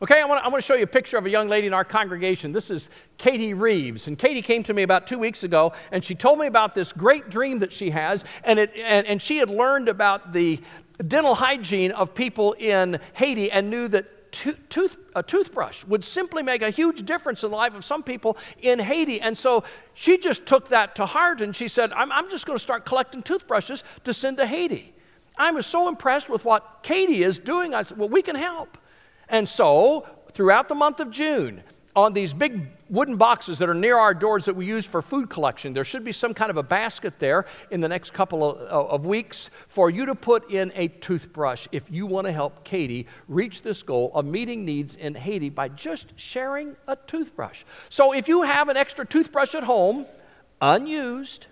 Okay, 0.00 0.22
I 0.22 0.24
want, 0.24 0.42
I 0.42 0.50
to 0.50 0.62
show 0.62 0.74
you 0.74 0.84
a 0.84 0.86
picture 0.86 1.18
of 1.18 1.26
a 1.26 1.30
young 1.30 1.50
lady 1.50 1.66
in 1.66 1.74
our 1.74 1.84
congregation. 1.84 2.50
This 2.50 2.70
is 2.70 2.88
Katie 3.18 3.52
Reeves. 3.52 4.06
And 4.06 4.18
Katie 4.18 4.40
came 4.40 4.62
to 4.62 4.72
me 4.72 4.84
about 4.84 5.06
two 5.06 5.18
weeks 5.18 5.44
ago 5.44 5.74
and 5.92 6.02
she 6.02 6.14
told 6.14 6.38
me 6.38 6.46
about 6.46 6.74
this 6.74 6.94
great 6.94 7.28
dream 7.28 7.58
that 7.58 7.74
she 7.74 7.90
has. 7.90 8.24
And, 8.42 8.58
it, 8.58 8.74
and, 8.74 9.06
and 9.06 9.20
she 9.20 9.36
had 9.36 9.50
learned 9.50 9.90
about 9.90 10.32
the 10.32 10.58
dental 11.06 11.34
hygiene 11.34 11.92
of 11.92 12.14
people 12.14 12.54
in 12.54 13.00
Haiti 13.12 13.50
and 13.50 13.68
knew 13.68 13.86
that 13.88 14.06
tooth, 14.30 14.96
a 15.14 15.22
toothbrush 15.22 15.84
would 15.84 16.04
simply 16.04 16.42
make 16.42 16.62
a 16.62 16.70
huge 16.70 17.04
difference 17.04 17.44
in 17.44 17.50
the 17.50 17.56
life 17.56 17.76
of 17.76 17.84
some 17.84 18.02
people 18.02 18.36
in 18.60 18.78
Haiti. 18.78 19.20
And 19.20 19.36
so 19.36 19.64
she 19.94 20.18
just 20.18 20.46
took 20.46 20.68
that 20.68 20.94
to 20.96 21.06
heart 21.06 21.40
and 21.40 21.54
she 21.54 21.68
said, 21.68 21.92
I'm, 21.92 22.12
I'm 22.12 22.30
just 22.30 22.46
going 22.46 22.56
to 22.58 22.62
start 22.62 22.84
collecting 22.84 23.22
toothbrushes 23.22 23.84
to 24.04 24.12
send 24.12 24.36
to 24.38 24.46
Haiti. 24.46 24.92
I 25.38 25.50
was 25.52 25.66
so 25.66 25.88
impressed 25.88 26.28
with 26.30 26.44
what 26.44 26.80
Katie 26.82 27.22
is 27.22 27.38
doing. 27.38 27.74
I 27.74 27.82
said, 27.82 27.98
Well, 27.98 28.08
we 28.08 28.22
can 28.22 28.36
help. 28.36 28.78
And 29.28 29.48
so 29.48 30.06
throughout 30.32 30.68
the 30.68 30.74
month 30.74 31.00
of 31.00 31.10
June, 31.10 31.62
on 31.94 32.12
these 32.12 32.34
big 32.34 32.68
wooden 32.88 33.16
boxes 33.16 33.58
that 33.58 33.68
are 33.68 33.74
near 33.74 33.98
our 33.98 34.14
doors 34.14 34.44
that 34.44 34.54
we 34.54 34.66
use 34.66 34.86
for 34.86 35.02
food 35.02 35.28
collection. 35.28 35.72
There 35.72 35.84
should 35.84 36.04
be 36.04 36.12
some 36.12 36.34
kind 36.34 36.50
of 36.50 36.56
a 36.56 36.62
basket 36.62 37.18
there 37.18 37.46
in 37.70 37.80
the 37.80 37.88
next 37.88 38.12
couple 38.12 38.50
of, 38.50 38.60
uh, 38.60 38.94
of, 38.94 39.06
weeks 39.06 39.50
for 39.66 39.90
you 39.90 40.06
to 40.06 40.14
put 40.14 40.50
in 40.50 40.72
a 40.74 40.88
toothbrush 40.88 41.66
if 41.72 41.90
you 41.90 42.06
want 42.06 42.26
to 42.26 42.32
help 42.32 42.64
Katie 42.64 43.06
reach 43.28 43.62
this 43.62 43.82
goal 43.82 44.10
of 44.14 44.24
meeting 44.24 44.64
needs 44.64 44.94
in 44.96 45.14
Haiti 45.14 45.50
by 45.50 45.68
just 45.68 46.18
sharing 46.18 46.76
a 46.86 46.96
toothbrush. 46.96 47.64
So 47.88 48.12
if 48.12 48.28
you 48.28 48.42
have 48.42 48.68
an 48.68 48.76
extra 48.76 49.04
toothbrush 49.04 49.54
at 49.54 49.64
home, 49.64 50.06
unused, 50.60 51.46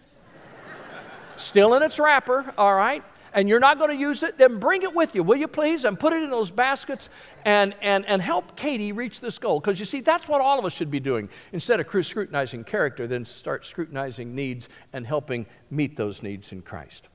still 1.36 1.74
in 1.74 1.82
its 1.82 1.98
wrapper, 1.98 2.52
all 2.56 2.74
right, 2.74 3.02
and 3.34 3.48
you're 3.48 3.60
not 3.60 3.78
going 3.78 3.90
to 3.90 3.96
use 3.96 4.22
it, 4.22 4.38
then 4.38 4.58
bring 4.58 4.82
it 4.82 4.94
with 4.94 5.14
you, 5.14 5.22
will 5.22 5.36
you 5.36 5.48
please? 5.48 5.84
And 5.84 5.98
put 5.98 6.12
it 6.12 6.22
in 6.22 6.30
those 6.30 6.50
baskets 6.50 7.10
and, 7.44 7.74
and, 7.82 8.06
and 8.06 8.22
help 8.22 8.56
Katie 8.56 8.92
reach 8.92 9.20
this 9.20 9.38
goal. 9.38 9.60
Because 9.60 9.78
you 9.80 9.86
see, 9.86 10.00
that's 10.00 10.28
what 10.28 10.40
all 10.40 10.58
of 10.58 10.64
us 10.64 10.72
should 10.72 10.90
be 10.90 11.00
doing. 11.00 11.28
Instead 11.52 11.80
of 11.80 11.86
scrutinizing 12.04 12.64
character, 12.64 13.06
then 13.06 13.24
start 13.24 13.66
scrutinizing 13.66 14.34
needs 14.34 14.68
and 14.92 15.06
helping 15.06 15.46
meet 15.70 15.96
those 15.96 16.22
needs 16.22 16.52
in 16.52 16.62
Christ. 16.62 17.08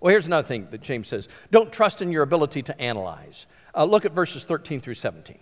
Well, 0.00 0.10
here's 0.10 0.26
another 0.26 0.46
thing 0.46 0.68
that 0.70 0.80
James 0.80 1.08
says 1.08 1.28
don't 1.50 1.72
trust 1.72 2.02
in 2.02 2.12
your 2.12 2.22
ability 2.22 2.62
to 2.62 2.80
analyze. 2.80 3.46
Uh, 3.74 3.84
look 3.84 4.04
at 4.04 4.12
verses 4.12 4.44
13 4.44 4.80
through 4.80 4.94
17. 4.94 5.38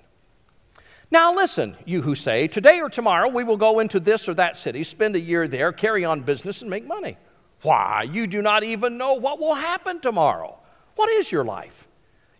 Now, 1.11 1.35
listen, 1.35 1.77
you 1.85 2.01
who 2.01 2.15
say, 2.15 2.49
Today 2.49 2.81
or 2.81 2.89
tomorrow 2.89 3.29
we 3.29 3.45
will 3.45 3.59
go 3.59 3.81
into 3.81 4.01
this 4.01 4.29
or 4.29 4.35
that 4.35 4.57
city, 4.57 4.83
spend 4.83 5.15
a 5.15 5.21
year 5.21 5.47
there, 5.47 5.71
carry 5.73 6.07
on 6.07 6.23
business, 6.23 6.63
and 6.63 6.71
make 6.71 6.87
money. 6.87 7.19
Why, 7.63 8.09
you 8.11 8.27
do 8.27 8.43
not 8.43 8.65
even 8.65 8.99
know 8.99 9.15
what 9.15 9.39
will 9.39 9.55
happen 9.55 10.01
tomorrow. 10.01 10.59
What 10.97 11.11
is 11.11 11.31
your 11.31 11.45
life? 11.45 11.89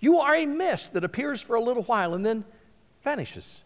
You 0.01 0.19
are 0.19 0.35
a 0.35 0.47
mist 0.47 0.95
that 0.95 1.05
appears 1.05 1.41
for 1.41 1.55
a 1.57 1.63
little 1.63 1.85
while 1.85 2.15
and 2.15 2.27
then 2.27 2.45
vanishes. 3.03 3.63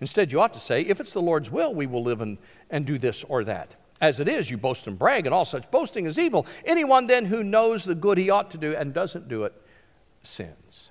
Instead, 0.00 0.32
you 0.32 0.40
ought 0.40 0.54
to 0.54 0.60
say, 0.60 0.82
If 0.82 1.00
it's 1.00 1.12
the 1.12 1.20
Lord's 1.20 1.50
will, 1.50 1.74
we 1.74 1.86
will 1.86 2.02
live 2.02 2.20
and, 2.20 2.38
and 2.70 2.86
do 2.86 2.98
this 2.98 3.24
or 3.24 3.44
that. 3.44 3.74
As 4.00 4.20
it 4.20 4.28
is, 4.28 4.50
you 4.50 4.56
boast 4.56 4.86
and 4.86 4.98
brag, 4.98 5.26
and 5.26 5.34
all 5.34 5.44
such 5.44 5.70
boasting 5.70 6.06
is 6.06 6.18
evil. 6.18 6.46
Anyone 6.64 7.06
then 7.06 7.26
who 7.26 7.42
knows 7.42 7.84
the 7.84 7.96
good 7.96 8.16
he 8.16 8.30
ought 8.30 8.50
to 8.52 8.58
do 8.58 8.74
and 8.74 8.94
doesn't 8.94 9.28
do 9.28 9.44
it 9.44 9.52
sins. 10.22 10.90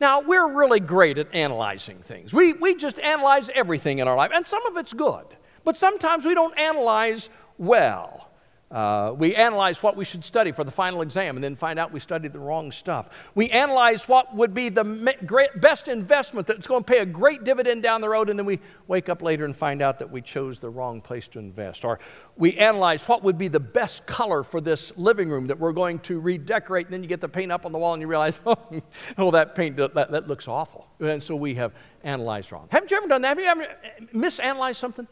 Now, 0.00 0.20
we're 0.20 0.48
really 0.48 0.80
great 0.80 1.18
at 1.18 1.34
analyzing 1.34 1.98
things. 1.98 2.32
We, 2.32 2.52
we 2.54 2.74
just 2.74 2.98
analyze 3.00 3.50
everything 3.54 3.98
in 3.98 4.08
our 4.08 4.16
life, 4.16 4.30
and 4.32 4.46
some 4.46 4.64
of 4.66 4.76
it's 4.76 4.92
good, 4.92 5.26
but 5.64 5.76
sometimes 5.76 6.24
we 6.24 6.34
don't 6.34 6.58
analyze 6.58 7.28
well. 7.58 8.29
Uh, 8.70 9.12
we 9.16 9.34
analyze 9.34 9.82
what 9.82 9.96
we 9.96 10.04
should 10.04 10.24
study 10.24 10.52
for 10.52 10.62
the 10.62 10.70
final 10.70 11.02
exam 11.02 11.36
and 11.36 11.42
then 11.42 11.56
find 11.56 11.76
out 11.76 11.92
we 11.92 11.98
studied 11.98 12.32
the 12.32 12.38
wrong 12.38 12.70
stuff. 12.70 13.28
We 13.34 13.50
analyze 13.50 14.06
what 14.06 14.32
would 14.36 14.54
be 14.54 14.68
the 14.68 15.16
great, 15.26 15.60
best 15.60 15.88
investment 15.88 16.46
that's 16.46 16.68
going 16.68 16.84
to 16.84 16.92
pay 16.92 17.00
a 17.00 17.06
great 17.06 17.42
dividend 17.42 17.82
down 17.82 18.00
the 18.00 18.08
road, 18.08 18.30
and 18.30 18.38
then 18.38 18.46
we 18.46 18.60
wake 18.86 19.08
up 19.08 19.22
later 19.22 19.44
and 19.44 19.56
find 19.56 19.82
out 19.82 19.98
that 19.98 20.08
we 20.08 20.22
chose 20.22 20.60
the 20.60 20.70
wrong 20.70 21.00
place 21.00 21.26
to 21.28 21.40
invest. 21.40 21.84
Or 21.84 21.98
we 22.36 22.56
analyze 22.58 23.08
what 23.08 23.24
would 23.24 23.36
be 23.36 23.48
the 23.48 23.58
best 23.58 24.06
color 24.06 24.44
for 24.44 24.60
this 24.60 24.96
living 24.96 25.28
room 25.28 25.48
that 25.48 25.58
we're 25.58 25.72
going 25.72 25.98
to 26.00 26.20
redecorate, 26.20 26.86
and 26.86 26.92
then 26.92 27.02
you 27.02 27.08
get 27.08 27.20
the 27.20 27.28
paint 27.28 27.50
up 27.50 27.66
on 27.66 27.72
the 27.72 27.78
wall 27.78 27.94
and 27.94 28.00
you 28.00 28.06
realize, 28.06 28.38
oh, 28.46 28.56
oh 29.18 29.32
that 29.32 29.56
paint, 29.56 29.76
that, 29.78 29.94
that 29.94 30.28
looks 30.28 30.46
awful. 30.46 30.86
And 31.00 31.20
so 31.20 31.34
we 31.34 31.54
have 31.54 31.74
analyzed 32.04 32.52
wrong. 32.52 32.68
Haven't 32.70 32.92
you 32.92 32.98
ever 32.98 33.08
done 33.08 33.22
that? 33.22 33.36
Have 33.36 33.40
you 33.40 33.46
ever 33.46 33.76
misanalyzed 34.14 34.76
something? 34.76 35.08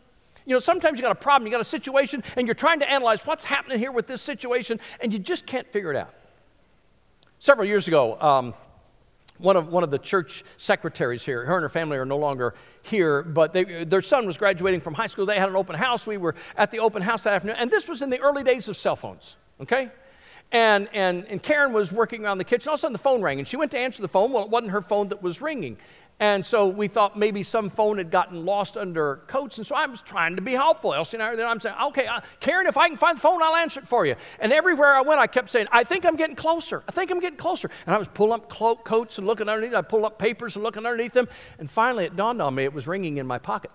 You 0.48 0.54
know, 0.54 0.60
sometimes 0.60 0.98
you 0.98 1.02
got 1.02 1.12
a 1.12 1.14
problem, 1.14 1.46
you 1.46 1.52
got 1.52 1.60
a 1.60 1.64
situation, 1.64 2.24
and 2.38 2.46
you're 2.46 2.54
trying 2.54 2.80
to 2.80 2.90
analyze 2.90 3.26
what's 3.26 3.44
happening 3.44 3.78
here 3.78 3.92
with 3.92 4.06
this 4.06 4.22
situation, 4.22 4.80
and 5.02 5.12
you 5.12 5.18
just 5.18 5.46
can't 5.46 5.70
figure 5.70 5.90
it 5.90 5.96
out. 5.96 6.08
Several 7.38 7.66
years 7.66 7.86
ago, 7.86 8.18
um, 8.18 8.54
one 9.36 9.58
of, 9.58 9.68
one 9.68 9.84
of 9.84 9.90
the 9.90 9.98
church 9.98 10.44
secretaries 10.56 11.22
here, 11.22 11.44
her 11.44 11.56
and 11.56 11.62
her 11.62 11.68
family 11.68 11.98
are 11.98 12.06
no 12.06 12.16
longer 12.16 12.54
here, 12.80 13.22
but 13.22 13.52
they, 13.52 13.84
their 13.84 14.00
son 14.00 14.26
was 14.26 14.38
graduating 14.38 14.80
from 14.80 14.94
high 14.94 15.06
school. 15.06 15.26
They 15.26 15.38
had 15.38 15.50
an 15.50 15.54
open 15.54 15.76
house. 15.76 16.06
We 16.06 16.16
were 16.16 16.34
at 16.56 16.70
the 16.70 16.78
open 16.78 17.02
house 17.02 17.24
that 17.24 17.34
afternoon, 17.34 17.56
and 17.58 17.70
this 17.70 17.86
was 17.86 18.00
in 18.00 18.08
the 18.08 18.20
early 18.20 18.42
days 18.42 18.68
of 18.68 18.76
cell 18.78 18.96
phones, 18.96 19.36
okay? 19.60 19.90
And, 20.50 20.88
and, 20.94 21.26
and 21.26 21.42
Karen 21.42 21.74
was 21.74 21.92
working 21.92 22.24
around 22.24 22.38
the 22.38 22.44
kitchen. 22.44 22.70
All 22.70 22.74
of 22.74 22.78
a 22.78 22.80
sudden, 22.80 22.94
the 22.94 22.98
phone 22.98 23.20
rang, 23.20 23.38
and 23.38 23.46
she 23.46 23.58
went 23.58 23.70
to 23.72 23.78
answer 23.78 24.00
the 24.00 24.08
phone. 24.08 24.32
Well, 24.32 24.44
it 24.44 24.48
wasn't 24.48 24.70
her 24.70 24.80
phone 24.80 25.10
that 25.10 25.22
was 25.22 25.42
ringing. 25.42 25.76
And 26.20 26.44
so 26.44 26.66
we 26.66 26.88
thought 26.88 27.16
maybe 27.16 27.44
some 27.44 27.68
phone 27.68 27.98
had 27.98 28.10
gotten 28.10 28.44
lost 28.44 28.76
under 28.76 29.16
coats. 29.28 29.58
And 29.58 29.66
so 29.66 29.76
I 29.76 29.86
was 29.86 30.02
trying 30.02 30.34
to 30.34 30.42
be 30.42 30.52
helpful. 30.52 30.92
Elsie 30.92 31.16
and 31.16 31.22
I 31.22 31.36
there. 31.36 31.46
I'm 31.46 31.60
saying, 31.60 31.76
okay, 31.86 32.06
uh, 32.06 32.20
Karen, 32.40 32.66
if 32.66 32.76
I 32.76 32.88
can 32.88 32.96
find 32.96 33.16
the 33.16 33.20
phone, 33.20 33.40
I'll 33.40 33.54
answer 33.54 33.78
it 33.78 33.86
for 33.86 34.04
you. 34.04 34.16
And 34.40 34.52
everywhere 34.52 34.96
I 34.96 35.02
went, 35.02 35.20
I 35.20 35.28
kept 35.28 35.48
saying, 35.48 35.68
I 35.70 35.84
think 35.84 36.04
I'm 36.04 36.16
getting 36.16 36.34
closer. 36.34 36.82
I 36.88 36.92
think 36.92 37.12
I'm 37.12 37.20
getting 37.20 37.38
closer. 37.38 37.70
And 37.86 37.94
I 37.94 37.98
was 37.98 38.08
pulling 38.08 38.40
up 38.40 38.48
clo- 38.48 38.76
coats 38.76 39.18
and 39.18 39.26
looking 39.28 39.48
underneath. 39.48 39.74
I 39.74 39.82
pulled 39.82 40.04
up 40.04 40.18
papers 40.18 40.56
and 40.56 40.64
looking 40.64 40.84
underneath 40.84 41.12
them. 41.12 41.28
And 41.60 41.70
finally, 41.70 42.04
it 42.04 42.16
dawned 42.16 42.42
on 42.42 42.54
me 42.54 42.64
it 42.64 42.72
was 42.72 42.88
ringing 42.88 43.18
in 43.18 43.26
my 43.26 43.38
pocket. 43.38 43.70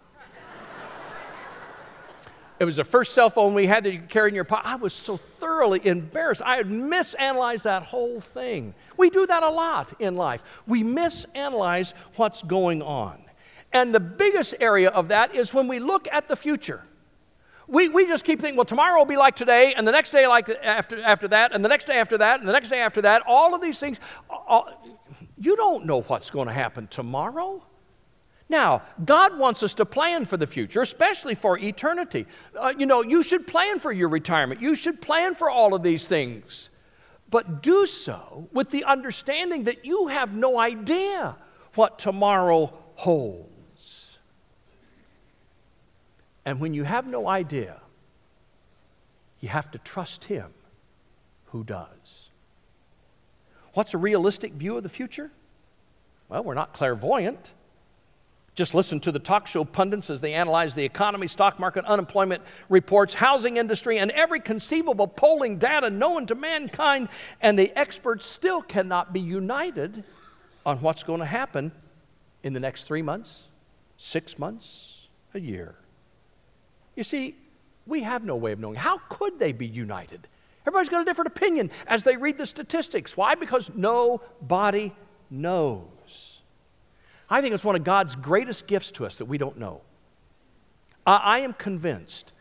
It 2.63 2.65
was 2.65 2.77
the 2.77 2.85
first 2.85 3.13
cell 3.13 3.29
phone 3.29 3.53
we 3.53 3.65
had 3.65 3.83
that 3.83 3.91
you 3.91 3.99
carry 3.99 4.29
in 4.29 4.35
your 4.35 4.45
pocket. 4.45 4.69
I 4.69 4.75
was 4.77 4.93
so 4.93 5.17
thoroughly 5.17 5.85
embarrassed. 5.85 6.41
I 6.41 6.55
had 6.55 6.67
misanalyzed 6.67 7.63
that 7.63 7.83
whole 7.83 8.21
thing. 8.21 8.73
We 8.95 9.09
do 9.09 9.27
that 9.27 9.43
a 9.43 9.49
lot 9.49 9.91
in 9.99 10.15
life. 10.15 10.41
We 10.65 10.81
misanalyze 10.81 11.93
what's 12.15 12.41
going 12.41 12.81
on. 12.81 13.21
And 13.73 13.93
the 13.93 13.99
biggest 13.99 14.55
area 14.61 14.91
of 14.91 15.09
that 15.09 15.35
is 15.35 15.53
when 15.53 15.67
we 15.67 15.79
look 15.79 16.07
at 16.09 16.29
the 16.29 16.37
future. 16.37 16.81
We, 17.67 17.89
we 17.89 18.07
just 18.07 18.23
keep 18.23 18.39
thinking, 18.39 18.55
well, 18.55 18.63
tomorrow 18.63 18.97
will 18.97 19.05
be 19.05 19.17
like 19.17 19.35
today, 19.35 19.73
and 19.75 19.85
the 19.85 19.91
next 19.91 20.11
day 20.11 20.25
like 20.25 20.47
after, 20.47 21.03
after 21.03 21.27
that, 21.27 21.53
and 21.53 21.65
the 21.65 21.69
next 21.69 21.83
day 21.83 21.97
after 21.97 22.17
that, 22.17 22.39
and 22.39 22.47
the 22.47 22.53
next 22.53 22.69
day 22.69 22.79
after 22.79 23.01
that. 23.01 23.23
All 23.27 23.53
of 23.53 23.61
these 23.61 23.77
things, 23.77 23.99
all, 24.29 24.69
you 25.37 25.57
don't 25.57 25.85
know 25.85 25.99
what's 26.03 26.29
going 26.29 26.47
to 26.47 26.53
happen 26.53 26.87
tomorrow. 26.87 27.61
Now, 28.49 28.83
God 29.03 29.39
wants 29.39 29.63
us 29.63 29.73
to 29.75 29.85
plan 29.85 30.25
for 30.25 30.37
the 30.37 30.45
future, 30.45 30.81
especially 30.81 31.35
for 31.35 31.57
eternity. 31.57 32.25
Uh, 32.59 32.73
you 32.77 32.85
know, 32.85 33.01
you 33.01 33.23
should 33.23 33.47
plan 33.47 33.79
for 33.79 33.91
your 33.91 34.09
retirement, 34.09 34.61
you 34.61 34.75
should 34.75 35.01
plan 35.01 35.33
for 35.35 35.49
all 35.49 35.73
of 35.73 35.83
these 35.83 36.07
things, 36.07 36.69
but 37.29 37.63
do 37.63 37.85
so 37.85 38.47
with 38.51 38.69
the 38.69 38.83
understanding 38.83 39.63
that 39.63 39.85
you 39.85 40.07
have 40.07 40.35
no 40.35 40.59
idea 40.59 41.35
what 41.75 41.97
tomorrow 41.97 42.73
holds. 42.95 44.19
And 46.45 46.59
when 46.59 46.73
you 46.73 46.83
have 46.83 47.07
no 47.07 47.27
idea, 47.27 47.79
you 49.39 49.49
have 49.49 49.71
to 49.71 49.77
trust 49.79 50.25
Him 50.25 50.53
who 51.45 51.63
does. 51.63 52.29
What's 53.73 53.93
a 53.93 53.97
realistic 53.97 54.53
view 54.53 54.77
of 54.77 54.83
the 54.83 54.89
future? 54.89 55.31
Well, 56.29 56.43
we're 56.43 56.53
not 56.53 56.73
clairvoyant. 56.73 57.53
Just 58.55 58.75
listen 58.75 58.99
to 58.99 59.11
the 59.11 59.19
talk 59.19 59.47
show 59.47 59.65
pundits 59.65 60.11
as 60.11 60.21
they 60.21 60.33
analyze 60.33 60.75
the 60.75 60.83
economy, 60.83 61.27
stock 61.27 61.59
market, 61.59 61.85
unemployment 61.85 62.43
reports, 62.69 63.15
housing 63.15 63.57
industry, 63.57 63.97
and 63.97 64.11
every 64.11 64.39
conceivable 64.39 65.07
polling 65.07 65.57
data 65.57 65.89
known 65.89 66.27
to 66.27 66.35
mankind, 66.35 67.09
and 67.41 67.57
the 67.57 67.75
experts 67.77 68.25
still 68.25 68.61
cannot 68.61 69.11
be 69.11 69.19
united 69.19 70.03
on 70.65 70.77
what's 70.81 71.03
going 71.03 71.19
to 71.19 71.25
happen 71.25 71.71
in 72.43 72.53
the 72.53 72.59
next 72.59 72.83
three 72.83 73.01
months, 73.01 73.47
six 73.97 74.37
months, 74.37 75.07
a 75.33 75.39
year. 75.39 75.73
You 76.95 77.03
see, 77.03 77.35
we 77.87 78.03
have 78.03 78.23
no 78.23 78.35
way 78.35 78.51
of 78.51 78.59
knowing. 78.59 78.75
How 78.75 78.99
could 79.09 79.39
they 79.39 79.51
be 79.51 79.65
united? 79.65 80.27
Everybody's 80.61 80.89
got 80.89 81.01
a 81.01 81.05
different 81.05 81.27
opinion 81.27 81.71
as 81.87 82.03
they 82.03 82.17
read 82.17 82.37
the 82.37 82.45
statistics. 82.45 83.17
Why? 83.17 83.33
Because 83.33 83.71
nobody 83.75 84.93
knows. 85.31 85.87
I 87.33 87.41
think 87.41 87.55
it's 87.55 87.65
one 87.65 87.75
of 87.75 87.83
God's 87.83 88.15
greatest 88.15 88.67
gifts 88.67 88.91
to 88.91 89.07
us 89.07 89.17
that 89.17 89.25
we 89.25 89.39
don't 89.39 89.57
know. 89.57 89.81
I 91.07 91.39
am 91.39 91.53
convinced 91.53 92.31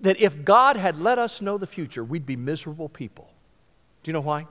that 0.00 0.20
if 0.20 0.44
God 0.44 0.76
had 0.76 0.98
let 0.98 1.20
us 1.20 1.40
know 1.40 1.56
the 1.56 1.68
future, 1.68 2.02
we'd 2.02 2.26
be 2.26 2.34
miserable 2.34 2.88
people. 2.88 3.30
Do 4.02 4.08
you 4.08 4.12
know 4.12 4.20
why? 4.20 4.48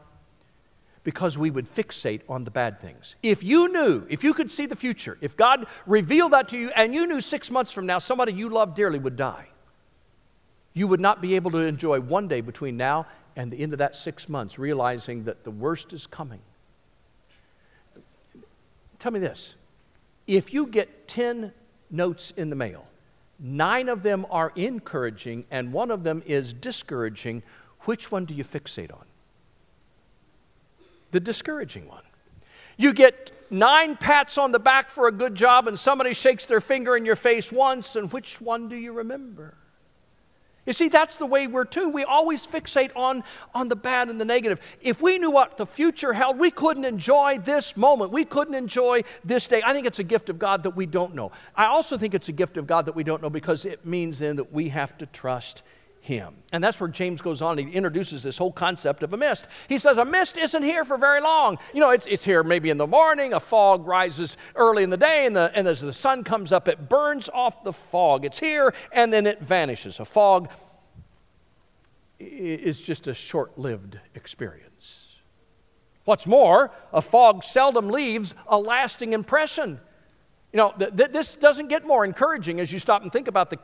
Because 1.04 1.38
we 1.38 1.52
would 1.52 1.66
fixate 1.66 2.22
on 2.30 2.46
the 2.46 2.50
bad 2.50 2.80
things. 2.80 3.18
If 3.22 3.44
you 3.44 3.68
knew, 3.68 4.08
if 4.10 4.24
you 4.24 4.34
could 4.34 4.54
see 4.54 4.68
the 4.68 4.76
future, 4.78 5.18
if 5.20 5.36
God 5.36 5.68
revealed 5.86 6.32
that 6.32 6.48
to 6.48 6.58
you 6.58 6.72
and 6.74 6.94
you 6.94 7.06
knew 7.06 7.20
six 7.20 7.52
months 7.52 7.70
from 7.70 7.86
now 7.86 8.00
somebody 8.00 8.32
you 8.32 8.48
love 8.48 8.74
dearly 8.74 9.00
would 9.00 9.18
die, 9.18 9.48
you 10.74 10.88
would 10.88 11.02
not 11.02 11.22
be 11.22 11.36
able 11.36 11.52
to 11.52 11.58
enjoy 11.58 12.00
one 12.00 12.30
day 12.30 12.40
between 12.40 12.78
now 12.78 13.06
and 13.36 13.52
the 13.52 13.60
end 13.60 13.74
of 13.74 13.80
that 13.80 13.98
six 13.98 14.30
months, 14.30 14.58
realizing 14.58 15.26
that 15.26 15.44
the 15.44 15.52
worst 15.52 15.92
is 15.92 16.08
coming. 16.08 16.40
Tell 19.00 19.12
me 19.12 19.20
this 19.20 19.56
if 20.26 20.54
you 20.54 20.68
get 20.68 21.08
10 21.08 21.52
notes 21.90 22.32
in 22.32 22.50
the 22.50 22.56
mail, 22.56 22.88
nine 23.40 23.90
of 23.90 24.04
them 24.04 24.26
are 24.30 24.52
encouraging 24.56 25.46
and 25.52 25.72
one 25.72 25.92
of 25.92 26.04
them 26.04 26.22
is 26.26 26.54
discouraging, 26.54 27.44
which 27.82 28.12
one 28.12 28.26
do 28.26 28.34
you 28.34 28.44
fixate 28.44 28.94
on? 28.94 29.06
The 31.12 31.20
discouraging 31.20 31.88
one. 31.88 32.04
You 32.78 32.94
get 32.94 33.32
nine 33.50 33.96
pats 33.96 34.38
on 34.38 34.52
the 34.52 34.60
back 34.60 34.90
for 34.90 35.08
a 35.08 35.12
good 35.12 35.34
job 35.34 35.68
and 35.68 35.80
somebody 35.80 36.14
shakes 36.14 36.46
their 36.46 36.62
finger 36.62 36.98
in 36.98 37.06
your 37.06 37.16
face 37.16 37.52
once, 37.52 37.96
and 37.96 38.12
which 38.12 38.42
one 38.42 38.68
do 38.68 38.76
you 38.76 38.94
remember? 38.94 39.56
You 40.68 40.74
see, 40.74 40.90
that's 40.90 41.18
the 41.18 41.26
way 41.26 41.48
we're 41.48 41.64
tuned. 41.64 41.94
We 41.94 42.04
always 42.04 42.46
fixate 42.46 42.92
on, 42.94 43.24
on 43.56 43.70
the 43.70 43.76
bad 43.76 44.10
and 44.10 44.20
the 44.20 44.26
negative. 44.26 44.60
If 44.82 45.02
we 45.02 45.18
knew 45.18 45.32
what 45.32 45.58
the 45.58 45.66
future 45.66 46.12
held, 46.12 46.38
we 46.38 46.52
couldn't 46.52 46.84
enjoy 46.84 47.40
this 47.40 47.78
moment. 47.78 48.12
We 48.12 48.26
couldn't 48.26 48.54
enjoy 48.54 49.04
this 49.24 49.48
day. 49.48 49.64
I 49.66 49.74
think 49.74 49.88
it's 49.88 50.00
a 50.00 50.04
gift 50.04 50.28
of 50.30 50.38
God 50.38 50.64
that 50.64 50.72
we 50.72 50.86
don't 50.86 51.16
know. 51.16 51.32
I 51.56 51.68
also 51.68 51.98
think 51.98 52.14
it's 52.14 52.28
a 52.28 52.34
gift 52.34 52.58
of 52.58 52.68
God 52.68 52.86
that 52.86 52.96
we 52.96 53.06
don't 53.06 53.22
know 53.22 53.30
because 53.30 53.64
it 53.64 53.86
means 53.86 54.20
then 54.20 54.36
that 54.36 54.52
we 54.52 54.68
have 54.68 54.98
to 54.98 55.06
trust 55.06 55.64
him. 56.08 56.34
And 56.54 56.64
that's 56.64 56.80
where 56.80 56.88
James 56.88 57.22
goes 57.22 57.42
on. 57.42 57.58
He 57.58 57.70
introduces 57.70 58.24
this 58.24 58.38
whole 58.38 58.52
concept 58.52 59.04
of 59.04 59.12
a 59.12 59.18
mist. 59.18 59.46
He 59.68 59.78
says, 59.78 59.98
A 59.98 60.06
mist 60.06 60.38
isn't 60.38 60.64
here 60.64 60.86
for 60.86 60.98
very 60.98 61.20
long. 61.20 61.60
You 61.74 61.82
know, 61.82 61.92
it's, 61.92 62.08
it's 62.08 62.24
here 62.24 62.44
maybe 62.44 62.70
in 62.70 62.78
the 62.78 62.88
morning, 62.88 63.34
a 63.34 63.40
fog 63.40 63.86
rises 63.86 64.38
early 64.56 64.84
in 64.84 64.90
the 64.90 64.98
day, 64.98 65.26
and, 65.26 65.36
the, 65.36 65.52
and 65.54 65.68
as 65.68 65.82
the 65.82 65.92
sun 65.92 66.24
comes 66.24 66.54
up, 66.54 66.70
it 66.70 66.88
burns 66.88 67.30
off 67.30 67.64
the 67.64 67.74
fog. 67.74 68.24
It's 68.24 68.40
here, 68.40 68.74
and 68.94 69.12
then 69.12 69.28
it 69.28 69.42
vanishes. 69.42 70.00
A 70.00 70.06
fog 70.06 70.50
is 72.20 72.82
just 72.82 73.08
a 73.08 73.14
short 73.14 73.58
lived 73.58 74.00
experience. 74.16 75.18
What's 76.06 76.26
more, 76.26 76.72
a 76.94 77.02
fog 77.02 77.44
seldom 77.44 77.90
leaves 77.90 78.34
a 78.48 78.58
lasting 78.58 79.12
impression. 79.12 79.80
You 80.54 80.58
know, 80.58 80.74
th- 80.80 80.96
th- 80.96 81.12
this 81.12 81.36
doesn't 81.36 81.68
get 81.68 81.86
more 81.86 82.06
encouraging 82.06 82.62
as 82.62 82.72
you 82.72 82.80
stop 82.80 83.02
and 83.02 83.12
think 83.12 83.28
about 83.28 83.50
the 83.50 83.60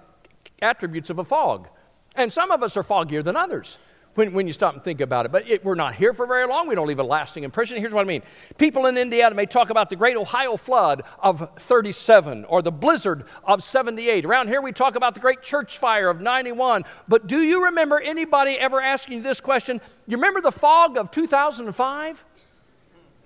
attributes 0.62 1.10
of 1.10 1.20
a 1.20 1.24
fog. 1.24 1.70
And 2.16 2.32
some 2.32 2.52
of 2.52 2.64
us 2.64 2.78
are 2.78 2.84
foggier 2.84 3.24
than 3.24 3.36
others 3.36 3.80
when, 4.16 4.34
when 4.34 4.48
you 4.48 4.54
stop 4.54 4.74
and 4.74 4.84
think 4.84 5.02
about 5.02 5.26
it. 5.26 5.32
But 5.32 5.50
it, 5.50 5.66
we're 5.66 5.76
not 5.76 5.96
here 5.96 6.14
for 6.14 6.28
very 6.28 6.48
long. 6.48 6.68
We 6.68 6.76
don't 6.76 6.88
leave 6.88 7.00
a 7.00 7.04
lasting 7.04 7.44
impression. 7.44 7.78
Here's 7.78 7.94
what 7.94 8.06
I 8.06 8.08
mean 8.08 8.22
people 8.58 8.86
in 8.86 8.98
Indiana 8.98 9.36
may 9.36 9.46
talk 9.46 9.70
about 9.70 9.90
the 9.90 9.96
great 9.96 10.18
Ohio 10.18 10.58
flood 10.58 11.04
of 11.20 11.50
37 11.58 12.46
or 12.46 12.62
the 12.62 12.72
blizzard 12.72 13.26
of 13.44 13.64
78. 13.64 14.26
Around 14.26 14.48
here, 14.48 14.62
we 14.62 14.72
talk 14.72 14.96
about 14.96 15.14
the 15.14 15.20
great 15.20 15.42
church 15.42 15.78
fire 15.78 16.10
of 16.10 16.22
91. 16.22 16.84
But 17.08 17.28
do 17.28 17.42
you 17.42 17.66
remember 17.66 18.00
anybody 18.00 18.54
ever 18.54 18.80
asking 18.82 19.18
you 19.18 19.24
this 19.24 19.42
question? 19.42 19.82
You 20.08 20.18
remember 20.18 20.42
the 20.42 20.52
fog 20.52 20.98
of 20.98 21.12
2005? 21.12 22.24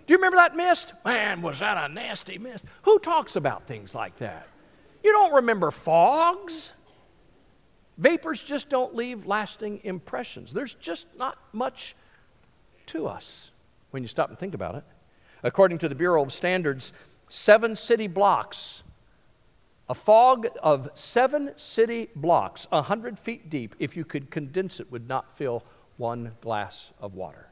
Do 0.06 0.13
you 0.13 0.17
remember 0.17 0.38
that 0.38 0.56
mist? 0.56 0.93
Man, 1.04 1.41
was 1.41 1.60
that 1.60 1.89
a 1.89 1.93
nasty 1.93 2.38
mist? 2.38 2.63
Who 2.84 2.97
talks 3.00 3.36
about 3.36 3.67
things 3.67 3.93
like 3.93 4.15
that? 4.17 4.47
You 5.04 5.12
don't 5.12 5.34
remember 5.34 5.69
fogs. 5.69 6.73
Vapors 7.98 8.44
just 8.44 8.70
don't 8.70 8.96
leave 8.96 9.26
lasting 9.26 9.82
impressions. 9.84 10.54
There's 10.54 10.76
just 10.76 11.18
not 11.18 11.38
much 11.52 11.96
to 12.88 13.08
us 13.08 13.52
when 13.92 14.04
you 14.04 14.08
stop 14.08 14.30
and 14.30 14.38
think 14.38 14.54
about 14.54 14.76
it. 14.76 14.84
According 15.44 15.80
to 15.80 15.90
the 15.90 15.96
Bureau 15.96 16.24
of 16.24 16.32
Standards, 16.32 16.94
seven 17.28 17.76
city 17.76 18.08
blocks, 18.08 18.84
a 19.90 19.94
fog 19.94 20.48
of 20.62 20.90
seven 20.94 21.52
city 21.56 22.10
blocks, 22.16 22.68
100 22.70 23.18
feet 23.18 23.50
deep, 23.50 23.76
if 23.80 23.96
you 23.96 24.04
could 24.04 24.30
condense 24.30 24.80
it, 24.80 24.92
would 24.92 25.08
not 25.08 25.36
fill 25.36 25.64
one 25.98 26.34
glass 26.42 26.92
of 27.00 27.16
water. 27.16 27.50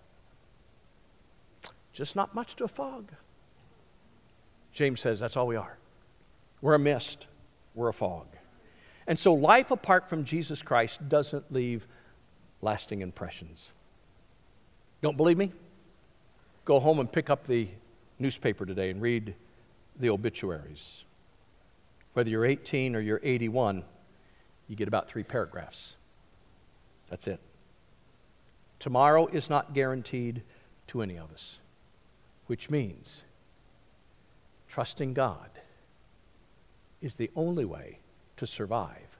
Just 1.93 2.15
not 2.15 2.35
much 2.35 2.55
to 2.57 2.65
a 2.65 2.67
fog. 2.67 3.11
James 4.73 4.99
says 4.99 5.19
that's 5.19 5.37
all 5.37 5.47
we 5.47 5.55
are. 5.55 5.77
We're 6.61 6.73
a 6.73 6.79
mist, 6.79 7.27
we're 7.73 7.87
a 7.87 7.93
fog. 7.93 8.27
And 9.07 9.17
so 9.17 9.33
life 9.33 9.71
apart 9.71 10.09
from 10.09 10.25
Jesus 10.25 10.61
Christ 10.61 11.07
doesn't 11.07 11.51
leave 11.51 11.87
lasting 12.61 13.01
impressions. 13.01 13.71
Don't 15.01 15.17
believe 15.17 15.37
me? 15.37 15.51
Go 16.63 16.79
home 16.79 16.99
and 16.99 17.11
pick 17.11 17.29
up 17.29 17.45
the 17.45 17.67
newspaper 18.17 18.65
today 18.65 18.89
and 18.89 19.01
read 19.01 19.35
the 19.99 20.09
obituaries. 20.09 21.05
Whether 22.13 22.29
you're 22.29 22.45
18 22.45 22.95
or 22.95 22.99
you're 22.99 23.21
81, 23.21 23.83
you 24.67 24.75
get 24.75 24.87
about 24.87 25.07
three 25.07 25.23
paragraphs. 25.23 25.95
That's 27.07 27.27
it. 27.27 27.39
Tomorrow 28.79 29.27
is 29.27 29.49
not 29.49 29.73
guaranteed 29.73 30.41
to 30.87 31.01
any 31.01 31.17
of 31.17 31.31
us, 31.31 31.59
which 32.47 32.69
means 32.69 33.23
trusting 34.67 35.13
God 35.13 35.49
is 37.01 37.15
the 37.15 37.29
only 37.35 37.65
way 37.65 37.99
to 38.37 38.47
survive 38.47 39.17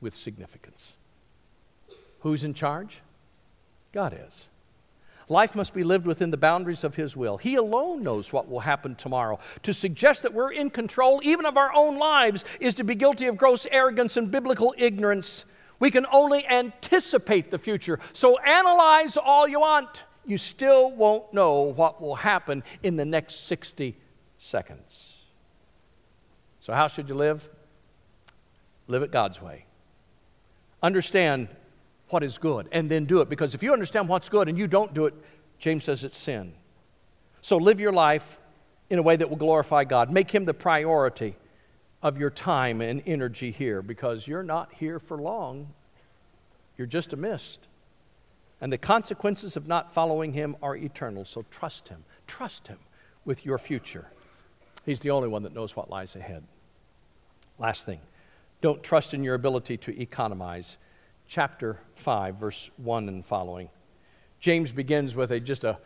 with 0.00 0.14
significance. 0.14 0.94
Who's 2.20 2.44
in 2.44 2.54
charge? 2.54 3.00
God 3.92 4.18
is. 4.26 4.48
Life 5.28 5.54
must 5.54 5.74
be 5.74 5.84
lived 5.84 6.06
within 6.06 6.32
the 6.32 6.36
boundaries 6.36 6.82
of 6.82 6.96
His 6.96 7.16
will. 7.16 7.38
He 7.38 7.54
alone 7.54 8.02
knows 8.02 8.32
what 8.32 8.50
will 8.50 8.60
happen 8.60 8.96
tomorrow. 8.96 9.38
To 9.62 9.72
suggest 9.72 10.24
that 10.24 10.34
we're 10.34 10.52
in 10.52 10.70
control 10.70 11.20
even 11.22 11.46
of 11.46 11.56
our 11.56 11.72
own 11.72 11.98
lives 11.98 12.44
is 12.58 12.74
to 12.74 12.84
be 12.84 12.96
guilty 12.96 13.26
of 13.26 13.36
gross 13.36 13.64
arrogance 13.70 14.16
and 14.16 14.30
biblical 14.30 14.74
ignorance. 14.76 15.44
We 15.78 15.92
can 15.92 16.04
only 16.12 16.44
anticipate 16.46 17.52
the 17.52 17.58
future. 17.58 18.00
So 18.12 18.38
analyze 18.40 19.16
all 19.16 19.46
you 19.46 19.60
want. 19.60 20.04
You 20.26 20.36
still 20.36 20.90
won't 20.90 21.32
know 21.32 21.62
what 21.62 22.02
will 22.02 22.16
happen 22.16 22.64
in 22.82 22.96
the 22.96 23.04
next 23.04 23.46
60 23.46 23.96
seconds. 24.36 25.22
So, 26.58 26.74
how 26.74 26.88
should 26.88 27.08
you 27.08 27.14
live? 27.14 27.48
Live 28.90 29.02
it 29.02 29.10
God's 29.10 29.40
way. 29.40 29.64
Understand 30.82 31.48
what 32.08 32.22
is 32.22 32.38
good 32.38 32.68
and 32.72 32.90
then 32.90 33.04
do 33.04 33.20
it. 33.20 33.28
Because 33.28 33.54
if 33.54 33.62
you 33.62 33.72
understand 33.72 34.08
what's 34.08 34.28
good 34.28 34.48
and 34.48 34.58
you 34.58 34.66
don't 34.66 34.92
do 34.92 35.06
it, 35.06 35.14
James 35.58 35.84
says 35.84 36.04
it's 36.04 36.18
sin. 36.18 36.52
So 37.40 37.56
live 37.56 37.80
your 37.80 37.92
life 37.92 38.38
in 38.88 38.98
a 38.98 39.02
way 39.02 39.16
that 39.16 39.30
will 39.30 39.36
glorify 39.36 39.84
God. 39.84 40.10
Make 40.10 40.30
Him 40.30 40.44
the 40.44 40.54
priority 40.54 41.36
of 42.02 42.18
your 42.18 42.30
time 42.30 42.80
and 42.80 43.02
energy 43.06 43.50
here 43.50 43.82
because 43.82 44.26
you're 44.26 44.42
not 44.42 44.72
here 44.72 44.98
for 44.98 45.18
long. 45.18 45.68
You're 46.76 46.86
just 46.86 47.12
a 47.12 47.16
mist. 47.16 47.68
And 48.60 48.72
the 48.72 48.78
consequences 48.78 49.56
of 49.56 49.68
not 49.68 49.94
following 49.94 50.32
Him 50.32 50.56
are 50.62 50.76
eternal. 50.76 51.24
So 51.24 51.44
trust 51.50 51.88
Him. 51.88 52.04
Trust 52.26 52.68
Him 52.68 52.78
with 53.24 53.44
your 53.46 53.58
future. 53.58 54.06
He's 54.84 55.00
the 55.00 55.10
only 55.10 55.28
one 55.28 55.42
that 55.44 55.54
knows 55.54 55.76
what 55.76 55.90
lies 55.90 56.16
ahead. 56.16 56.42
Last 57.58 57.84
thing 57.84 58.00
don't 58.60 58.82
trust 58.82 59.14
in 59.14 59.22
your 59.22 59.34
ability 59.34 59.76
to 59.78 60.00
economize. 60.00 60.78
Chapter 61.26 61.78
5, 61.94 62.36
verse 62.36 62.70
1 62.76 63.08
and 63.08 63.24
following. 63.24 63.70
James 64.40 64.72
begins 64.72 65.14
with 65.14 65.30
a, 65.30 65.40
just 65.40 65.64
a, 65.64 65.78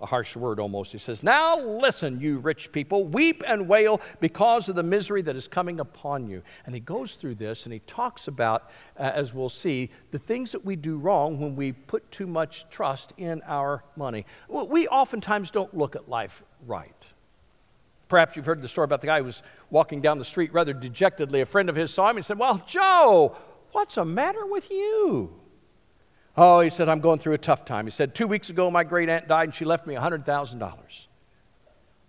a 0.00 0.06
harsh 0.06 0.36
word 0.36 0.60
almost. 0.60 0.92
He 0.92 0.98
says, 0.98 1.22
Now 1.22 1.58
listen, 1.58 2.20
you 2.20 2.38
rich 2.38 2.72
people, 2.72 3.04
weep 3.04 3.42
and 3.46 3.68
wail 3.68 4.00
because 4.20 4.68
of 4.68 4.76
the 4.76 4.82
misery 4.82 5.22
that 5.22 5.36
is 5.36 5.48
coming 5.48 5.80
upon 5.80 6.26
you. 6.28 6.42
And 6.66 6.74
he 6.74 6.80
goes 6.80 7.14
through 7.14 7.36
this 7.36 7.66
and 7.66 7.72
he 7.72 7.80
talks 7.80 8.28
about, 8.28 8.70
uh, 8.98 9.10
as 9.14 9.34
we'll 9.34 9.48
see, 9.48 9.90
the 10.10 10.18
things 10.18 10.52
that 10.52 10.64
we 10.64 10.76
do 10.76 10.98
wrong 10.98 11.38
when 11.38 11.56
we 11.56 11.72
put 11.72 12.10
too 12.10 12.26
much 12.26 12.68
trust 12.70 13.12
in 13.16 13.42
our 13.46 13.84
money. 13.96 14.24
We 14.48 14.88
oftentimes 14.88 15.50
don't 15.50 15.74
look 15.74 15.96
at 15.96 16.08
life 16.08 16.42
right. 16.66 17.12
Perhaps 18.08 18.36
you've 18.36 18.46
heard 18.46 18.62
the 18.62 18.68
story 18.68 18.84
about 18.84 19.00
the 19.00 19.06
guy 19.06 19.18
who 19.18 19.24
was 19.24 19.42
walking 19.70 20.00
down 20.00 20.18
the 20.18 20.24
street 20.24 20.52
rather 20.52 20.72
dejectedly. 20.72 21.42
A 21.42 21.46
friend 21.46 21.68
of 21.68 21.76
his 21.76 21.92
saw 21.92 22.08
him 22.10 22.16
and 22.16 22.24
said, 22.24 22.38
Well, 22.38 22.62
Joe, 22.66 23.36
what's 23.72 23.96
the 23.96 24.04
matter 24.04 24.46
with 24.46 24.70
you? 24.70 25.34
Oh, 26.36 26.60
he 26.60 26.70
said, 26.70 26.88
I'm 26.88 27.00
going 27.00 27.18
through 27.18 27.34
a 27.34 27.38
tough 27.38 27.64
time. 27.64 27.84
He 27.84 27.90
said, 27.90 28.14
Two 28.14 28.26
weeks 28.26 28.48
ago, 28.48 28.70
my 28.70 28.84
great 28.84 29.08
aunt 29.08 29.28
died 29.28 29.44
and 29.44 29.54
she 29.54 29.64
left 29.64 29.86
me 29.86 29.94
$100,000. 29.94 31.06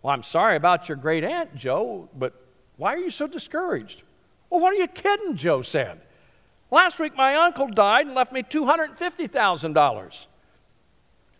Well, 0.01 0.13
I'm 0.13 0.23
sorry 0.23 0.55
about 0.55 0.88
your 0.88 0.95
great 0.95 1.23
aunt, 1.23 1.55
Joe, 1.55 2.07
but 2.17 2.33
why 2.77 2.93
are 2.93 2.99
you 2.99 3.09
so 3.09 3.27
discouraged? 3.27 4.03
Well, 4.49 4.62
what 4.62 4.73
are 4.73 4.77
you 4.77 4.88
kidding? 4.88 5.35
Joe 5.35 5.62
said. 5.62 5.99
Last 6.71 6.99
week, 6.99 7.17
my 7.17 7.35
uncle 7.35 7.67
died 7.67 8.05
and 8.05 8.15
left 8.15 8.31
me 8.31 8.43
$250,000. 8.43 10.27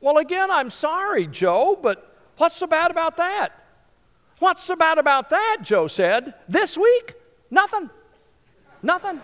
Well, 0.02 0.18
again, 0.18 0.50
I'm 0.52 0.70
sorry, 0.70 1.28
Joe, 1.28 1.78
but 1.82 2.18
what's 2.38 2.56
so 2.56 2.68
bad 2.68 2.92
about 2.92 3.18
that? 3.18 3.59
What's 4.40 4.64
so 4.64 4.76
bad 4.76 4.98
about 4.98 5.30
that? 5.30 5.58
Joe 5.62 5.88
said. 5.88 6.34
This 6.48 6.78
week? 6.78 7.14
Nothing. 7.52 7.90
Nothing. 8.82 9.22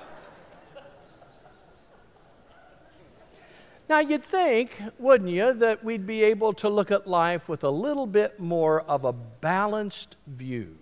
Now, 3.87 3.99
you'd 3.99 4.23
think, 4.23 4.81
wouldn't 4.97 5.29
you, 5.29 5.53
that 5.53 5.83
we'd 5.83 6.07
be 6.07 6.23
able 6.23 6.53
to 6.53 6.69
look 6.69 6.89
at 6.89 7.05
life 7.05 7.47
with 7.47 7.63
a 7.63 7.69
little 7.69 8.07
bit 8.07 8.39
more 8.39 8.81
of 8.81 9.05
a 9.05 9.13
balanced 9.13 10.17
view. 10.25 10.75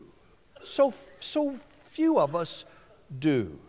So, 0.63 0.93
so 1.19 1.57
few 1.69 2.17
of 2.17 2.33
us 2.33 2.65
do. 3.19 3.59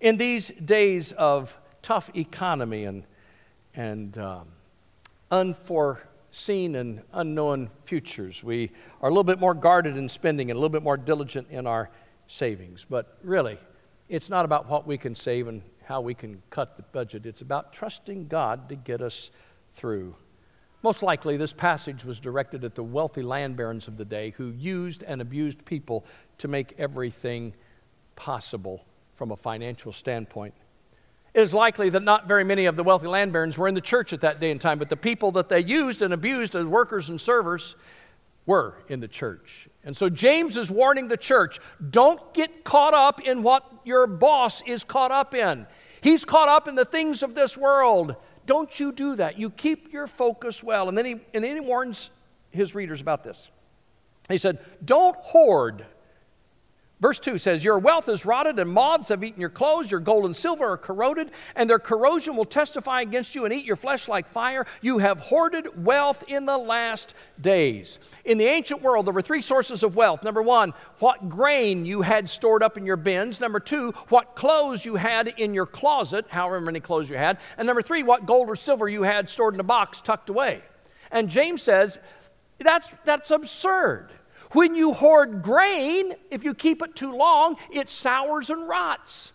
In 0.00 0.16
these 0.16 0.48
days 0.48 1.12
of 1.12 1.58
tough 1.80 2.14
economy 2.14 2.84
and, 2.84 3.04
and 3.74 4.16
um, 4.18 4.48
unforeseen 6.28 6.76
and 6.76 7.02
unknown 7.12 7.70
futures, 7.84 8.44
we 8.44 8.70
are 9.00 9.08
a 9.08 9.10
little 9.10 9.24
bit 9.24 9.40
more 9.40 9.54
guarded 9.54 9.96
in 9.96 10.08
spending 10.08 10.50
and 10.50 10.56
a 10.56 10.60
little 10.60 10.68
bit 10.68 10.82
more 10.82 10.96
diligent 10.96 11.48
in 11.50 11.66
our 11.66 11.90
savings. 12.26 12.84
But 12.88 13.18
really, 13.22 13.58
it's 14.08 14.28
not 14.28 14.44
about 14.44 14.68
what 14.68 14.86
we 14.86 14.98
can 14.98 15.14
save 15.14 15.48
and 15.48 15.62
how 15.84 16.02
we 16.02 16.14
can 16.14 16.42
cut 16.50 16.76
the 16.76 16.82
budget. 16.82 17.24
It's 17.24 17.40
about 17.40 17.72
trusting 17.72 18.28
God 18.28 18.68
to 18.68 18.76
get 18.76 19.00
us 19.00 19.30
through. 19.72 20.16
Most 20.82 21.02
likely, 21.02 21.36
this 21.36 21.52
passage 21.52 22.04
was 22.04 22.20
directed 22.20 22.62
at 22.62 22.74
the 22.74 22.84
wealthy 22.84 23.22
land 23.22 23.56
barons 23.56 23.88
of 23.88 23.96
the 23.96 24.04
day 24.04 24.30
who 24.36 24.50
used 24.50 25.02
and 25.02 25.20
abused 25.20 25.64
people 25.64 26.04
to 26.38 26.46
make 26.46 26.74
everything 26.78 27.54
possible 28.16 28.84
from 29.14 29.32
a 29.32 29.36
financial 29.36 29.92
standpoint. 29.92 30.54
It 31.34 31.40
is 31.40 31.52
likely 31.52 31.90
that 31.90 32.02
not 32.02 32.26
very 32.26 32.44
many 32.44 32.66
of 32.66 32.76
the 32.76 32.82
wealthy 32.82 33.06
land 33.06 33.32
barons 33.32 33.58
were 33.58 33.68
in 33.68 33.74
the 33.74 33.80
church 33.80 34.12
at 34.12 34.22
that 34.22 34.40
day 34.40 34.50
and 34.50 34.60
time, 34.60 34.78
but 34.78 34.88
the 34.88 34.96
people 34.96 35.30
that 35.32 35.48
they 35.48 35.60
used 35.60 36.02
and 36.02 36.14
abused 36.14 36.54
as 36.54 36.64
workers 36.64 37.08
and 37.08 37.20
servers 37.20 37.76
were 38.46 38.74
in 38.88 39.00
the 39.00 39.08
church. 39.08 39.68
And 39.84 39.96
so 39.96 40.08
James 40.08 40.56
is 40.56 40.70
warning 40.70 41.08
the 41.08 41.16
church 41.16 41.60
don't 41.90 42.32
get 42.32 42.64
caught 42.64 42.94
up 42.94 43.20
in 43.20 43.42
what 43.42 43.64
your 43.84 44.06
boss 44.06 44.62
is 44.66 44.84
caught 44.84 45.10
up 45.10 45.34
in. 45.34 45.66
He's 46.00 46.24
caught 46.24 46.48
up 46.48 46.66
in 46.66 46.74
the 46.74 46.84
things 46.84 47.22
of 47.22 47.34
this 47.34 47.58
world. 47.58 48.16
Don't 48.46 48.80
you 48.80 48.92
do 48.92 49.16
that. 49.16 49.38
You 49.38 49.50
keep 49.50 49.92
your 49.92 50.06
focus 50.06 50.64
well. 50.64 50.88
And 50.88 50.96
then 50.96 51.04
he, 51.04 51.12
and 51.34 51.44
then 51.44 51.54
he 51.56 51.60
warns 51.60 52.10
his 52.50 52.74
readers 52.74 53.00
about 53.00 53.22
this. 53.22 53.50
He 54.28 54.38
said, 54.38 54.58
Don't 54.84 55.16
hoard 55.16 55.84
Verse 57.00 57.20
2 57.20 57.38
says, 57.38 57.64
Your 57.64 57.78
wealth 57.78 58.08
is 58.08 58.26
rotted, 58.26 58.58
and 58.58 58.70
moths 58.70 59.08
have 59.08 59.22
eaten 59.22 59.40
your 59.40 59.50
clothes. 59.50 59.88
Your 59.88 60.00
gold 60.00 60.24
and 60.24 60.34
silver 60.34 60.72
are 60.72 60.76
corroded, 60.76 61.30
and 61.54 61.70
their 61.70 61.78
corrosion 61.78 62.34
will 62.34 62.44
testify 62.44 63.02
against 63.02 63.36
you 63.36 63.44
and 63.44 63.54
eat 63.54 63.64
your 63.64 63.76
flesh 63.76 64.08
like 64.08 64.26
fire. 64.26 64.66
You 64.82 64.98
have 64.98 65.20
hoarded 65.20 65.84
wealth 65.84 66.24
in 66.26 66.44
the 66.44 66.58
last 66.58 67.14
days. 67.40 68.00
In 68.24 68.36
the 68.36 68.46
ancient 68.46 68.82
world, 68.82 69.06
there 69.06 69.14
were 69.14 69.22
three 69.22 69.40
sources 69.40 69.84
of 69.84 69.94
wealth. 69.94 70.24
Number 70.24 70.42
one, 70.42 70.74
what 70.98 71.28
grain 71.28 71.86
you 71.86 72.02
had 72.02 72.28
stored 72.28 72.64
up 72.64 72.76
in 72.76 72.84
your 72.84 72.96
bins. 72.96 73.40
Number 73.40 73.60
two, 73.60 73.92
what 74.08 74.34
clothes 74.34 74.84
you 74.84 74.96
had 74.96 75.28
in 75.28 75.54
your 75.54 75.66
closet, 75.66 76.26
however 76.28 76.60
many 76.60 76.80
clothes 76.80 77.08
you 77.08 77.16
had. 77.16 77.38
And 77.58 77.66
number 77.66 77.82
three, 77.82 78.02
what 78.02 78.26
gold 78.26 78.48
or 78.48 78.56
silver 78.56 78.88
you 78.88 79.04
had 79.04 79.30
stored 79.30 79.54
in 79.54 79.60
a 79.60 79.64
box 79.64 80.00
tucked 80.00 80.30
away. 80.30 80.62
And 81.12 81.28
James 81.28 81.62
says, 81.62 82.00
that's, 82.58 82.96
that's 83.04 83.30
absurd. 83.30 84.10
When 84.52 84.74
you 84.74 84.92
hoard 84.92 85.42
grain, 85.42 86.14
if 86.30 86.42
you 86.44 86.54
keep 86.54 86.82
it 86.82 86.94
too 86.94 87.14
long, 87.14 87.56
it 87.70 87.88
sours 87.88 88.50
and 88.50 88.68
rots. 88.68 89.32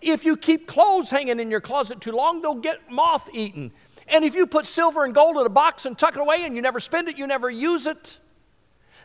If 0.00 0.24
you 0.24 0.36
keep 0.36 0.66
clothes 0.66 1.10
hanging 1.10 1.40
in 1.40 1.50
your 1.50 1.60
closet 1.60 2.00
too 2.00 2.12
long, 2.12 2.42
they'll 2.42 2.54
get 2.54 2.90
moth 2.90 3.28
eaten. 3.32 3.72
And 4.08 4.24
if 4.24 4.34
you 4.34 4.46
put 4.46 4.66
silver 4.66 5.04
and 5.04 5.14
gold 5.14 5.36
in 5.36 5.46
a 5.46 5.50
box 5.50 5.86
and 5.86 5.98
tuck 5.98 6.16
it 6.16 6.20
away 6.20 6.44
and 6.44 6.56
you 6.56 6.62
never 6.62 6.80
spend 6.80 7.08
it, 7.08 7.18
you 7.18 7.26
never 7.26 7.50
use 7.50 7.86
it, 7.86 8.18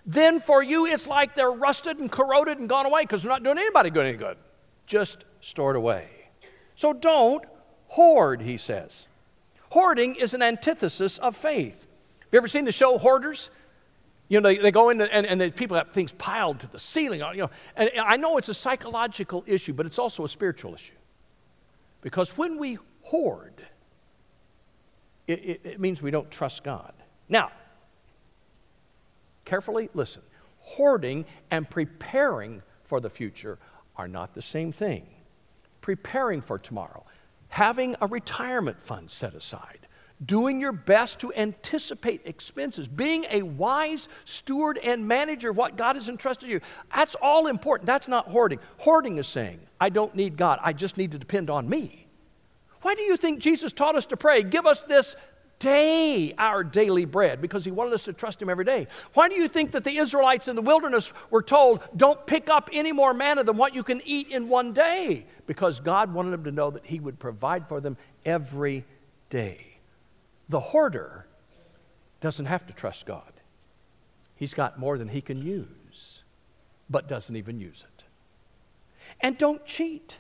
then 0.06 0.40
for 0.40 0.64
you 0.64 0.86
it's 0.86 1.08
like 1.08 1.36
they're 1.36 1.52
rusted 1.52 2.00
and 2.00 2.12
corroded 2.12 2.60
and 2.60 2.70
gone 2.70 2.86
away 2.86 3.04
because 3.04 3.22
they're 3.22 3.32
not 3.32 3.44
doing 3.44 3.58
anybody 3.58 3.90
good 3.90 4.06
any 4.06 4.18
good. 4.18 4.38
Just 4.86 5.26
stored 5.42 5.76
away. 5.76 6.10
So 6.76 6.94
don't 6.94 7.44
hoard, 7.88 8.42
he 8.42 8.58
says. 8.58 9.08
Hoarding 9.72 10.16
is 10.16 10.34
an 10.34 10.42
antithesis 10.42 11.18
of 11.18 11.36
faith. 11.36 11.88
Have 12.20 12.30
you 12.32 12.38
ever 12.38 12.48
seen 12.48 12.66
the 12.66 12.72
show 12.72 12.98
Hoarders? 12.98 13.50
You 14.30 14.42
know, 14.42 14.50
they, 14.50 14.58
they 14.58 14.72
go 14.72 14.90
in 14.90 15.00
and, 15.02 15.26
and 15.26 15.40
the 15.40 15.52
people 15.52 15.78
have 15.78 15.92
things 15.92 16.12
piled 16.14 16.60
to 16.60 16.68
the 16.68 16.80
ceiling. 16.80 17.22
You 17.34 17.44
know, 17.44 17.50
and 17.76 17.90
I 17.98 18.18
know 18.18 18.38
it's 18.38 18.50
a 18.50 18.54
psychological 18.54 19.44
issue, 19.48 19.74
but 19.74 19.86
it's 19.86 20.00
also 20.00 20.26
a 20.26 20.30
spiritual 20.30 20.74
issue. 20.74 20.94
Because 22.02 22.38
when 22.38 22.58
we 22.58 22.78
hoard, 23.04 23.54
it, 25.28 25.40
it, 25.40 25.62
it 25.64 25.80
means 25.80 26.02
we 26.02 26.12
don't 26.12 26.30
trust 26.30 26.64
God. 26.64 26.94
Now, 27.30 27.52
carefully 29.46 29.90
listen 29.94 30.22
hoarding 30.68 31.24
and 31.50 31.70
preparing 31.70 32.62
for 32.84 33.00
the 33.00 33.10
future 33.10 33.58
are 33.96 34.08
not 34.08 34.34
the 34.34 34.42
same 34.42 34.74
thing. 34.74 35.08
Preparing 35.80 36.42
for 36.42 36.60
tomorrow, 36.60 37.06
having 37.48 37.96
a 38.02 38.08
retirement 38.08 38.78
fund 38.78 39.10
set 39.10 39.34
aside, 39.34 39.87
doing 40.26 40.60
your 40.60 40.72
best 40.72 41.20
to 41.20 41.32
anticipate 41.34 42.22
expenses, 42.26 42.88
being 42.88 43.26
a 43.30 43.44
wise 43.44 44.10
steward 44.26 44.80
and 44.84 45.08
manager 45.08 45.52
of 45.52 45.58
what 45.58 45.78
God 45.78 45.96
has 45.96 46.10
entrusted 46.10 46.50
you. 46.50 46.60
That's 46.94 47.16
all 47.22 47.48
important. 47.48 47.86
That's 47.86 48.08
not 48.08 48.28
hoarding. 48.28 48.60
Hoarding 48.80 49.18
is 49.18 49.28
saying, 49.28 49.60
I 49.80 49.90
don't 49.90 50.16
need 50.16 50.38
God, 50.38 50.60
I 50.64 50.74
just 50.74 50.98
need 50.98 51.12
to 51.12 51.20
depend 51.20 51.50
on 51.50 51.70
me. 51.70 52.08
Why 52.82 52.96
do 52.96 53.04
you 53.04 53.18
think 53.18 53.40
Jesus 53.40 53.74
taught 53.74 53.96
us 53.96 54.06
to 54.08 54.18
pray, 54.18 54.44
give 54.44 54.66
us 54.66 54.84
this 54.84 55.16
day 55.60 56.34
our 56.38 56.64
daily 56.64 57.06
bread? 57.06 57.42
Because 57.42 57.66
he 57.66 57.72
wanted 57.72 57.94
us 57.94 58.04
to 58.04 58.14
trust 58.14 58.42
him 58.42 58.50
every 58.50 58.66
day. 58.66 58.88
Why 59.14 59.30
do 59.30 59.36
you 59.36 59.48
think 59.48 59.72
that 59.72 59.84
the 59.84 59.98
Israelites 59.98 60.48
in 60.48 60.56
the 60.56 60.62
wilderness 60.62 61.14
were 61.30 61.42
told, 61.42 61.84
don't 61.96 62.26
pick 62.26 62.50
up 62.50 62.70
any 62.74 62.92
more 62.92 63.14
manna 63.14 63.44
than 63.44 63.58
what 63.58 63.76
you 63.76 63.84
can 63.84 64.02
eat 64.06 64.30
in 64.30 64.48
one 64.48 64.74
day? 64.74 65.26
Because 65.48 65.80
God 65.80 66.14
wanted 66.14 66.32
them 66.32 66.44
to 66.46 66.52
know 66.52 66.72
that 66.72 66.86
he 66.86 67.00
would 67.00 67.20
provide 67.20 67.68
for 67.68 67.82
them 67.82 67.98
every 68.26 68.86
day. 69.30 69.67
The 70.50 70.60
hoarder 70.60 71.28
doesn't 72.22 72.46
have 72.46 72.66
to 72.68 72.74
trust 72.74 73.06
God. 73.06 73.34
He's 74.36 74.54
got 74.54 74.80
more 74.80 74.98
than 74.98 75.10
he 75.10 75.22
can 75.22 75.42
use, 75.42 76.24
but 76.90 77.08
doesn't 77.08 77.36
even 77.36 77.60
use 77.60 77.86
it. 77.88 78.04
And 79.22 79.38
don't 79.38 79.66
cheat. 79.66 80.18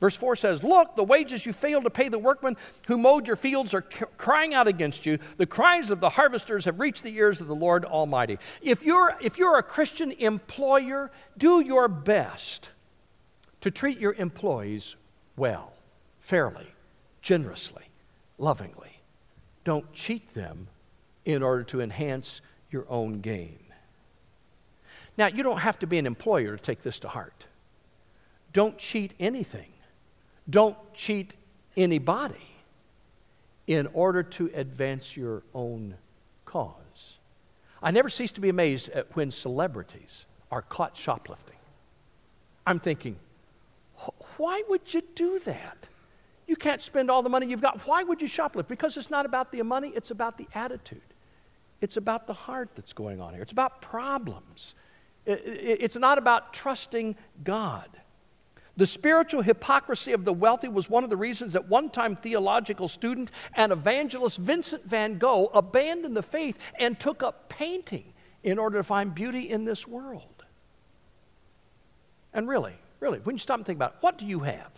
Verse 0.00 0.16
4 0.16 0.36
says, 0.36 0.62
Look, 0.62 0.96
the 0.96 1.04
wages 1.04 1.44
you 1.44 1.52
failed 1.52 1.84
to 1.84 1.90
pay 1.90 2.08
the 2.08 2.18
workmen 2.18 2.56
who 2.86 2.96
mowed 2.96 3.26
your 3.26 3.36
fields 3.36 3.74
are 3.74 3.82
crying 3.82 4.54
out 4.54 4.66
against 4.66 5.04
you. 5.04 5.18
The 5.36 5.46
cries 5.46 5.90
of 5.90 6.00
the 6.00 6.08
harvesters 6.08 6.64
have 6.64 6.80
reached 6.80 7.02
the 7.02 7.14
ears 7.16 7.40
of 7.40 7.48
the 7.48 7.54
Lord 7.54 7.84
Almighty. 7.84 8.38
If 8.62 8.82
you're, 8.82 9.14
if 9.20 9.38
you're 9.38 9.58
a 9.58 9.62
Christian 9.62 10.12
employer, 10.12 11.10
do 11.36 11.60
your 11.60 11.88
best 11.88 12.70
to 13.60 13.70
treat 13.70 13.98
your 13.98 14.14
employees 14.14 14.96
well, 15.36 15.72
fairly, 16.20 16.66
generously, 17.20 17.84
lovingly. 18.38 18.89
Don't 19.70 19.92
cheat 19.92 20.34
them 20.34 20.66
in 21.24 21.44
order 21.44 21.62
to 21.62 21.80
enhance 21.80 22.40
your 22.72 22.86
own 22.88 23.20
gain. 23.20 23.60
Now, 25.16 25.28
you 25.28 25.44
don't 25.44 25.60
have 25.60 25.78
to 25.78 25.86
be 25.86 25.96
an 25.96 26.06
employer 26.06 26.56
to 26.56 26.60
take 26.60 26.82
this 26.82 26.98
to 26.98 27.08
heart. 27.08 27.46
Don't 28.52 28.76
cheat 28.78 29.14
anything. 29.20 29.72
Don't 30.48 30.76
cheat 30.92 31.36
anybody 31.76 32.50
in 33.68 33.86
order 33.92 34.24
to 34.24 34.50
advance 34.54 35.16
your 35.16 35.44
own 35.54 35.94
cause. 36.46 37.20
I 37.80 37.92
never 37.92 38.08
cease 38.08 38.32
to 38.32 38.40
be 38.40 38.48
amazed 38.48 38.88
at 38.88 39.14
when 39.14 39.30
celebrities 39.30 40.26
are 40.50 40.62
caught 40.62 40.96
shoplifting. 40.96 41.58
I'm 42.66 42.80
thinking, 42.80 43.20
why 44.36 44.64
would 44.68 44.92
you 44.92 45.02
do 45.14 45.38
that? 45.44 45.88
You 46.50 46.56
can't 46.56 46.82
spend 46.82 47.12
all 47.12 47.22
the 47.22 47.28
money 47.28 47.46
you've 47.46 47.62
got. 47.62 47.86
Why 47.86 48.02
would 48.02 48.20
you 48.20 48.26
shoplift? 48.26 48.66
Because 48.66 48.96
it's 48.96 49.08
not 49.08 49.24
about 49.24 49.52
the 49.52 49.62
money, 49.62 49.92
it's 49.94 50.10
about 50.10 50.36
the 50.36 50.48
attitude. 50.52 51.00
It's 51.80 51.96
about 51.96 52.26
the 52.26 52.32
heart 52.32 52.70
that's 52.74 52.92
going 52.92 53.20
on 53.20 53.34
here, 53.34 53.42
it's 53.42 53.52
about 53.52 53.80
problems. 53.80 54.74
It's 55.24 55.96
not 55.96 56.18
about 56.18 56.52
trusting 56.52 57.14
God. 57.44 57.88
The 58.76 58.86
spiritual 58.86 59.42
hypocrisy 59.42 60.10
of 60.10 60.24
the 60.24 60.32
wealthy 60.32 60.66
was 60.66 60.90
one 60.90 61.04
of 61.04 61.10
the 61.10 61.16
reasons 61.16 61.52
that 61.52 61.68
one 61.68 61.88
time 61.88 62.16
theological 62.16 62.88
student 62.88 63.30
and 63.54 63.70
evangelist 63.70 64.38
Vincent 64.38 64.82
van 64.82 65.18
Gogh 65.18 65.52
abandoned 65.54 66.16
the 66.16 66.22
faith 66.22 66.58
and 66.80 66.98
took 66.98 67.22
up 67.22 67.48
painting 67.48 68.12
in 68.42 68.58
order 68.58 68.78
to 68.78 68.82
find 68.82 69.14
beauty 69.14 69.50
in 69.50 69.64
this 69.64 69.86
world. 69.86 70.44
And 72.34 72.48
really, 72.48 72.74
really, 72.98 73.20
when 73.20 73.36
you 73.36 73.40
stop 73.40 73.58
and 73.58 73.66
think 73.66 73.76
about 73.76 73.92
it, 73.92 73.96
what 74.00 74.18
do 74.18 74.26
you 74.26 74.40
have? 74.40 74.72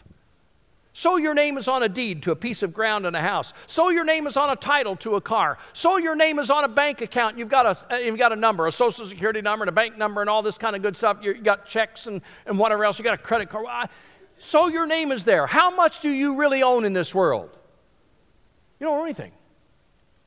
So 0.94 1.16
your 1.16 1.32
name 1.32 1.56
is 1.56 1.68
on 1.68 1.82
a 1.82 1.88
deed 1.88 2.22
to 2.24 2.32
a 2.32 2.36
piece 2.36 2.62
of 2.62 2.74
ground 2.74 3.06
and 3.06 3.16
a 3.16 3.20
house. 3.20 3.54
So 3.66 3.88
your 3.88 4.04
name 4.04 4.26
is 4.26 4.36
on 4.36 4.50
a 4.50 4.56
title 4.56 4.94
to 4.96 5.14
a 5.14 5.20
car. 5.22 5.56
So 5.72 5.96
your 5.96 6.14
name 6.14 6.38
is 6.38 6.50
on 6.50 6.64
a 6.64 6.68
bank 6.68 7.00
account. 7.00 7.38
You've 7.38 7.48
got 7.48 7.64
a, 7.64 7.94
uh, 7.94 7.96
you've 7.96 8.18
got 8.18 8.32
a 8.32 8.36
number, 8.36 8.66
a 8.66 8.72
social 8.72 9.06
security 9.06 9.40
number 9.40 9.62
and 9.62 9.70
a 9.70 9.72
bank 9.72 9.96
number 9.96 10.20
and 10.20 10.28
all 10.28 10.42
this 10.42 10.58
kind 10.58 10.76
of 10.76 10.82
good 10.82 10.96
stuff. 10.96 11.18
You've 11.22 11.42
got 11.42 11.64
checks 11.64 12.06
and, 12.08 12.20
and 12.44 12.58
whatever 12.58 12.84
else. 12.84 12.98
You 12.98 13.04
got 13.04 13.14
a 13.14 13.18
credit 13.18 13.48
card. 13.48 13.88
So 14.36 14.68
your 14.68 14.86
name 14.86 15.12
is 15.12 15.24
there. 15.24 15.46
How 15.46 15.74
much 15.74 16.00
do 16.00 16.10
you 16.10 16.38
really 16.38 16.62
own 16.62 16.84
in 16.84 16.92
this 16.92 17.14
world? 17.14 17.56
You 18.78 18.86
don't 18.86 18.98
own 18.98 19.04
anything. 19.04 19.32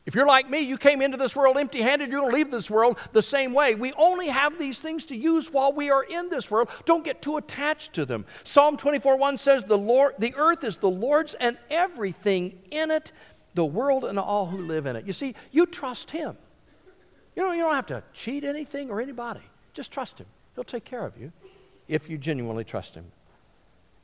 If 0.05 0.13
you're 0.13 0.27
like 0.27 0.49
me, 0.49 0.59
you 0.59 0.77
came 0.77 1.01
into 1.01 1.17
this 1.17 1.35
world 1.35 1.57
empty 1.57 1.81
handed, 1.81 2.11
you're 2.11 2.19
going 2.19 2.31
to 2.31 2.37
leave 2.37 2.51
this 2.51 2.69
world 2.69 2.99
the 3.11 3.23
same 3.23 3.53
way. 3.53 3.73
We 3.73 3.91
only 3.93 4.27
have 4.27 4.59
these 4.59 4.79
things 4.79 5.05
to 5.05 5.15
use 5.15 5.51
while 5.51 5.73
we 5.73 5.89
are 5.89 6.03
in 6.03 6.29
this 6.29 6.51
world. 6.51 6.69
Don't 6.85 7.03
get 7.03 7.23
too 7.23 7.37
attached 7.37 7.93
to 7.93 8.05
them. 8.05 8.25
Psalm 8.43 8.77
24 8.77 9.17
1 9.17 9.37
says, 9.39 9.63
the, 9.63 9.77
Lord, 9.77 10.13
the 10.19 10.35
earth 10.37 10.63
is 10.63 10.77
the 10.77 10.89
Lord's 10.89 11.33
and 11.33 11.57
everything 11.71 12.59
in 12.69 12.91
it, 12.91 13.11
the 13.55 13.65
world 13.65 14.03
and 14.03 14.19
all 14.19 14.45
who 14.45 14.61
live 14.65 14.85
in 14.85 14.95
it. 14.95 15.07
You 15.07 15.13
see, 15.13 15.33
you 15.51 15.65
trust 15.65 16.11
Him. 16.11 16.37
You 17.35 17.41
don't, 17.41 17.57
you 17.57 17.63
don't 17.63 17.75
have 17.75 17.87
to 17.87 18.03
cheat 18.13 18.43
anything 18.43 18.91
or 18.91 19.01
anybody. 19.01 19.41
Just 19.73 19.91
trust 19.91 20.19
Him. 20.19 20.27
He'll 20.53 20.63
take 20.63 20.85
care 20.85 21.03
of 21.03 21.17
you 21.17 21.31
if 21.87 22.09
you 22.09 22.19
genuinely 22.19 22.63
trust 22.63 22.93
Him. 22.93 23.05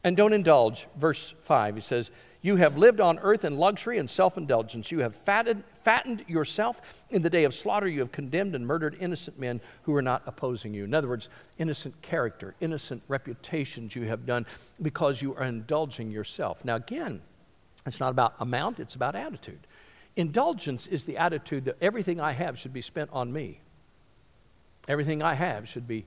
And 0.04 0.18
don't 0.18 0.34
indulge. 0.34 0.88
Verse 0.98 1.36
5, 1.42 1.76
he 1.76 1.82
says, 1.82 2.10
You 2.44 2.56
have 2.56 2.76
lived 2.76 3.00
on 3.00 3.20
earth 3.20 3.46
in 3.46 3.58
luxury 3.58 4.00
and 4.00 4.10
self 4.10 4.36
indulgence. 4.38 4.92
You 4.92 5.00
have 5.00 5.16
fatted, 5.16 5.64
fattened 5.84 6.26
yourself. 6.28 7.04
In 7.12 7.22
the 7.22 7.30
day 7.30 7.44
of 7.44 7.54
slaughter, 7.54 7.88
you 7.88 8.00
have 8.00 8.12
condemned 8.12 8.56
and 8.56 8.66
murdered 8.66 8.98
innocent 9.00 9.40
men 9.40 9.62
who 9.84 9.96
are 9.96 10.02
not 10.02 10.24
opposing 10.26 10.74
you. 10.74 10.84
In 10.84 10.94
other 10.94 11.08
words, 11.08 11.30
innocent 11.60 12.02
character, 12.02 12.56
innocent 12.60 13.04
reputations 13.08 13.96
you 13.96 14.04
have 14.04 14.26
done 14.26 14.48
because 14.82 15.22
you 15.22 15.36
are 15.36 15.44
indulging 15.44 16.10
yourself. 16.10 16.66
Now, 16.66 16.78
again, 16.78 17.22
it's 17.86 18.00
not 18.00 18.10
about 18.10 18.34
amount, 18.40 18.80
it's 18.80 18.96
about 18.96 19.16
attitude. 19.16 19.60
Indulgence 20.16 20.88
is 20.88 21.06
the 21.06 21.18
attitude 21.18 21.66
that 21.66 21.78
everything 21.80 22.20
I 22.20 22.32
have 22.32 22.58
should 22.58 22.74
be 22.74 22.82
spent 22.82 23.12
on 23.14 23.32
me, 23.32 23.62
everything 24.88 25.22
I 25.22 25.36
have 25.36 25.68
should 25.68 25.88
be 25.88 26.06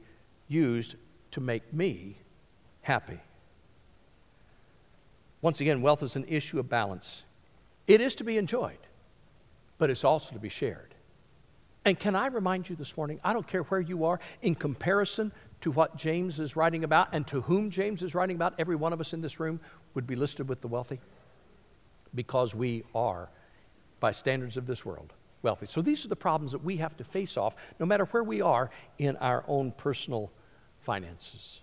used 0.49 0.97
to 1.31 1.41
make 1.41 1.73
me 1.73 2.19
happy. 2.83 3.21
Once 5.45 5.61
again, 5.61 5.83
wealth 5.83 6.03
is 6.03 6.17
an 6.17 6.25
issue 6.27 6.59
of 6.59 6.71
balance. 6.71 7.27
It 7.87 8.01
is 8.01 8.15
to 8.15 8.25
be 8.25 8.39
enjoyed, 8.39 8.79
but 9.77 9.91
it's 9.91 10.03
also 10.03 10.33
to 10.33 10.41
be 10.41 10.49
shared. 10.49 10.95
And 11.85 12.01
can 12.01 12.17
I 12.17 12.29
remind 12.29 12.71
you 12.71 12.77
this 12.77 12.97
morning, 12.97 13.21
I 13.23 13.35
don't 13.35 13.47
care 13.47 13.63
where 13.65 13.83
you 13.83 14.07
are, 14.07 14.19
in 14.41 14.55
comparison 14.55 15.33
to 15.61 15.71
what 15.71 15.99
James 15.99 16.41
is 16.41 16.57
writing 16.57 16.83
about 16.83 17.09
and 17.13 17.27
to 17.27 17.43
whom 17.43 17.69
James 17.69 18.03
is 18.03 18.15
writing 18.15 18.37
about, 18.37 18.55
every 18.59 18.75
one 18.75 18.95
of 18.95 19.03
us 19.03 19.13
in 19.13 19.21
this 19.21 19.39
room 19.39 19.61
would 19.93 20.07
be 20.07 20.17
listed 20.17 20.49
with 20.49 20.63
the 20.63 20.69
wealthy 20.69 20.99
because 22.15 22.55
we 22.55 22.83
are, 22.95 23.29
by 24.01 24.13
standards 24.13 24.57
of 24.57 24.67
this 24.67 24.87
world, 24.87 25.13
wealthy. 25.43 25.67
So 25.67 25.83
these 25.83 26.07
are 26.07 26.09
the 26.09 26.17
problems 26.17 26.53
that 26.53 26.65
we 26.65 26.79
have 26.79 26.97
to 26.97 27.05
face 27.05 27.37
off 27.37 27.55
no 27.79 27.85
matter 27.85 28.07
where 28.07 28.25
we 28.25 28.41
are 28.41 28.71
in 28.97 29.19
our 29.19 29.45
own 29.47 29.73
personal 29.73 30.33
finances. 30.81 31.61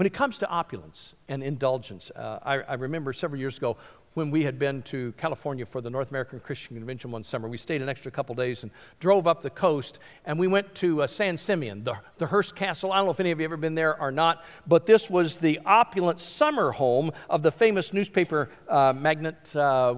When 0.00 0.06
it 0.06 0.14
comes 0.14 0.38
to 0.38 0.48
opulence 0.48 1.14
and 1.28 1.42
indulgence, 1.42 2.10
uh, 2.16 2.38
I, 2.42 2.60
I, 2.60 2.74
remember 2.76 3.12
several 3.12 3.38
years 3.38 3.58
ago 3.58 3.76
when 4.14 4.30
we 4.30 4.44
had 4.44 4.58
been 4.58 4.80
to 4.84 5.12
California 5.18 5.66
for 5.66 5.82
the 5.82 5.90
North 5.90 6.08
American 6.08 6.40
Christian 6.40 6.74
Convention 6.78 7.10
one 7.10 7.22
summer. 7.22 7.48
We 7.48 7.58
stayed 7.58 7.82
an 7.82 7.90
extra 7.90 8.10
couple 8.10 8.34
days 8.34 8.62
and 8.62 8.72
drove 8.98 9.26
up 9.26 9.42
the 9.42 9.50
coast, 9.50 9.98
and 10.24 10.38
we 10.38 10.46
went 10.46 10.74
to 10.76 11.02
uh, 11.02 11.06
San 11.06 11.36
Simeon, 11.36 11.84
the, 11.84 11.98
the 12.16 12.26
Hearst 12.26 12.56
Castle. 12.56 12.92
I 12.92 12.96
don't 12.96 13.04
know 13.04 13.10
if 13.10 13.20
any 13.20 13.30
of 13.30 13.40
you 13.40 13.42
have 13.42 13.52
ever 13.52 13.58
been 13.58 13.74
there 13.74 14.00
or 14.00 14.10
not, 14.10 14.42
but 14.66 14.86
this 14.86 15.10
was 15.10 15.36
the 15.36 15.60
opulent 15.66 16.18
summer 16.18 16.70
home 16.70 17.10
of 17.28 17.42
the 17.42 17.52
famous 17.52 17.92
newspaper 17.92 18.48
uh, 18.70 18.94
magnate, 18.96 19.54
uh, 19.54 19.96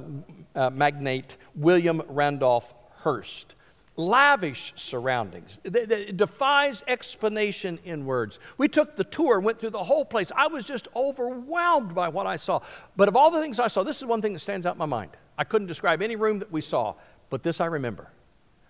uh, 0.57 0.71
magnate 0.71 1.37
William 1.55 2.03
Randolph 2.09 2.75
Hearst 3.05 3.55
lavish 3.97 4.73
surroundings. 4.77 5.59
It 5.65 6.17
defies 6.17 6.83
explanation 6.87 7.79
in 7.85 8.07
words. 8.07 8.39
We 8.57 8.69
took 8.69 8.97
the 8.97 9.05
tour, 9.05 9.39
went 9.41 9.59
through 9.59 9.71
the 9.71 9.83
whole 9.83 10.05
place. 10.05 10.33
I 10.35 10.47
was 10.47 10.65
just 10.65 10.89
overwhelmed 10.97 11.95
by 11.95 12.09
what 12.09 12.27
I 12.27 12.37
saw. 12.37 12.61
But 12.97 13.09
of 13.09 13.17
all 13.17 13.31
the 13.31 13.41
things 13.41 13.61
I 13.61 13.69
saw, 13.69 13.83
this 13.83 13.99
is 13.99 14.07
one 14.07 14.23
thing 14.23 14.33
that 14.33 14.39
stands 14.39 14.67
out 14.67 14.75
in 14.75 14.79
my 14.79 14.87
mind. 14.87 15.11
I 15.37 15.45
couldn't 15.45 15.67
describe 15.69 16.03
any 16.03 16.17
room 16.17 16.39
that 16.39 16.51
we 16.51 16.61
saw, 16.61 16.95
but 17.29 17.43
this 17.43 17.61
I 17.61 17.67
remember. 17.67 18.11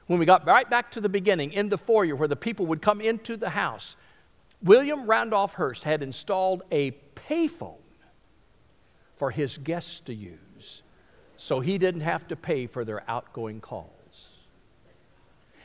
When 0.07 0.19
we 0.19 0.27
got 0.27 0.47
right 0.47 0.69
back 0.69 0.91
to 0.93 1.01
the 1.01 1.09
beginning, 1.09 1.53
in 1.53 1.69
the 1.69 1.79
foyer 1.79 2.17
where 2.17 2.29
the 2.29 2.37
people 2.37 2.67
would 2.67 2.83
come 2.83 3.01
into 3.01 3.37
the 3.37 3.51
house, 3.51 3.97
William 4.63 5.07
Randolph 5.07 5.55
Hearst 5.55 5.85
had 5.85 6.03
installed 6.03 6.63
a 6.71 6.93
payphone 7.15 7.77
for 9.15 9.31
his 9.31 9.59
guests 9.59 10.01
to 10.01 10.15
use 10.15 10.83
so 11.37 11.61
he 11.61 11.79
didn't 11.79 12.03
have 12.03 12.27
to 12.29 12.37
pay 12.37 12.67
for 12.67 12.85
their 12.85 13.09
outgoing 13.09 13.61
calls. 13.61 14.02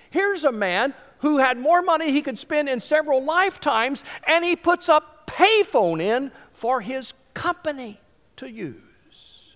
Here's 0.10 0.44
a 0.44 0.52
man 0.52 0.94
who 1.20 1.38
had 1.38 1.58
more 1.58 1.82
money 1.82 2.12
he 2.12 2.22
could 2.22 2.38
spend 2.38 2.70
in 2.70 2.80
several 2.80 3.24
lifetimes, 3.24 4.04
and 4.28 4.46
he 4.46 4.56
puts 4.56 4.90
a 4.90 5.02
payphone 5.26 6.02
in 6.02 6.32
for 6.54 6.82
his 6.82 7.14
company 7.34 8.00
to 8.38 8.50
use. 8.50 9.56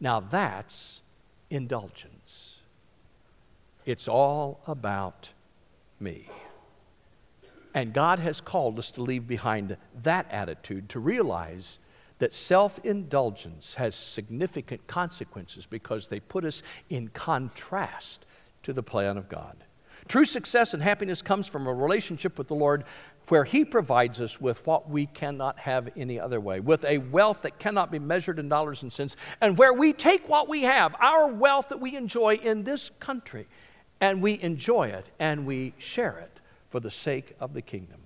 Now 0.00 0.20
that's 0.20 1.02
indulgence. 1.50 2.60
It's 3.84 4.06
all 4.08 4.60
about 4.66 5.32
me. 5.98 6.28
And 7.74 7.92
God 7.92 8.18
has 8.18 8.40
called 8.40 8.78
us 8.78 8.90
to 8.92 9.02
leave 9.02 9.26
behind 9.26 9.76
that 10.02 10.26
attitude, 10.30 10.88
to 10.90 11.00
realize 11.00 11.78
that 12.18 12.32
self 12.32 12.78
indulgence 12.84 13.74
has 13.74 13.94
significant 13.94 14.86
consequences 14.86 15.66
because 15.66 16.08
they 16.08 16.20
put 16.20 16.44
us 16.44 16.62
in 16.90 17.08
contrast 17.08 18.26
to 18.62 18.72
the 18.72 18.82
plan 18.82 19.16
of 19.16 19.28
God. 19.28 19.56
True 20.08 20.24
success 20.24 20.72
and 20.72 20.82
happiness 20.82 21.20
comes 21.20 21.46
from 21.46 21.66
a 21.66 21.72
relationship 21.72 22.38
with 22.38 22.48
the 22.48 22.54
Lord 22.54 22.84
where 23.28 23.44
He 23.44 23.64
provides 23.64 24.22
us 24.22 24.40
with 24.40 24.66
what 24.66 24.88
we 24.88 25.04
cannot 25.04 25.58
have 25.58 25.90
any 25.96 26.18
other 26.18 26.40
way, 26.40 26.60
with 26.60 26.84
a 26.86 26.96
wealth 26.96 27.42
that 27.42 27.58
cannot 27.58 27.90
be 27.90 27.98
measured 27.98 28.38
in 28.38 28.48
dollars 28.48 28.82
and 28.82 28.90
cents, 28.90 29.16
and 29.42 29.58
where 29.58 29.74
we 29.74 29.92
take 29.92 30.26
what 30.26 30.48
we 30.48 30.62
have, 30.62 30.94
our 30.98 31.26
wealth 31.26 31.68
that 31.68 31.80
we 31.80 31.94
enjoy 31.94 32.36
in 32.36 32.64
this 32.64 32.90
country, 32.98 33.46
and 34.00 34.22
we 34.22 34.40
enjoy 34.40 34.88
it 34.88 35.10
and 35.18 35.44
we 35.44 35.74
share 35.76 36.18
it 36.18 36.40
for 36.70 36.80
the 36.80 36.90
sake 36.90 37.36
of 37.38 37.52
the 37.52 37.62
kingdom. 37.62 38.00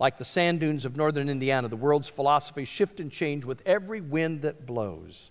Like 0.00 0.18
the 0.18 0.24
sand 0.24 0.60
dunes 0.60 0.84
of 0.84 0.96
northern 0.96 1.28
Indiana, 1.28 1.68
the 1.68 1.76
world's 1.76 2.08
philosophies 2.08 2.68
shift 2.68 2.98
and 2.98 3.12
change 3.12 3.44
with 3.44 3.62
every 3.66 4.00
wind 4.00 4.42
that 4.42 4.66
blows. 4.66 5.30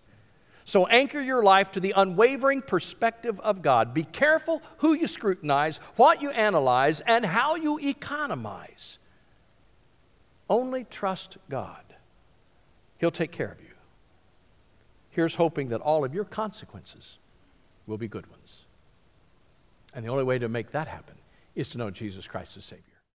So 0.69 0.85
anchor 0.85 1.19
your 1.19 1.41
life 1.41 1.71
to 1.71 1.79
the 1.79 1.95
unwavering 1.97 2.61
perspective 2.61 3.39
of 3.39 3.63
God. 3.63 3.91
Be 3.91 4.03
careful 4.03 4.61
who 4.77 4.93
you 4.93 5.07
scrutinize, 5.07 5.77
what 5.95 6.21
you 6.21 6.29
analyze, 6.29 6.99
and 6.99 7.25
how 7.25 7.55
you 7.55 7.79
economize. 7.79 8.99
Only 10.47 10.83
trust 10.83 11.39
God, 11.49 11.83
He'll 12.99 13.09
take 13.09 13.31
care 13.31 13.51
of 13.51 13.59
you. 13.59 13.71
Here's 15.09 15.33
hoping 15.33 15.69
that 15.69 15.81
all 15.81 16.05
of 16.05 16.13
your 16.13 16.23
consequences 16.23 17.17
will 17.87 17.97
be 17.97 18.07
good 18.07 18.29
ones. 18.29 18.67
And 19.95 20.05
the 20.05 20.09
only 20.09 20.23
way 20.23 20.37
to 20.37 20.47
make 20.47 20.69
that 20.73 20.87
happen 20.87 21.15
is 21.55 21.71
to 21.71 21.79
know 21.79 21.89
Jesus 21.89 22.27
Christ 22.27 22.57
as 22.57 22.65
Savior. 22.65 22.83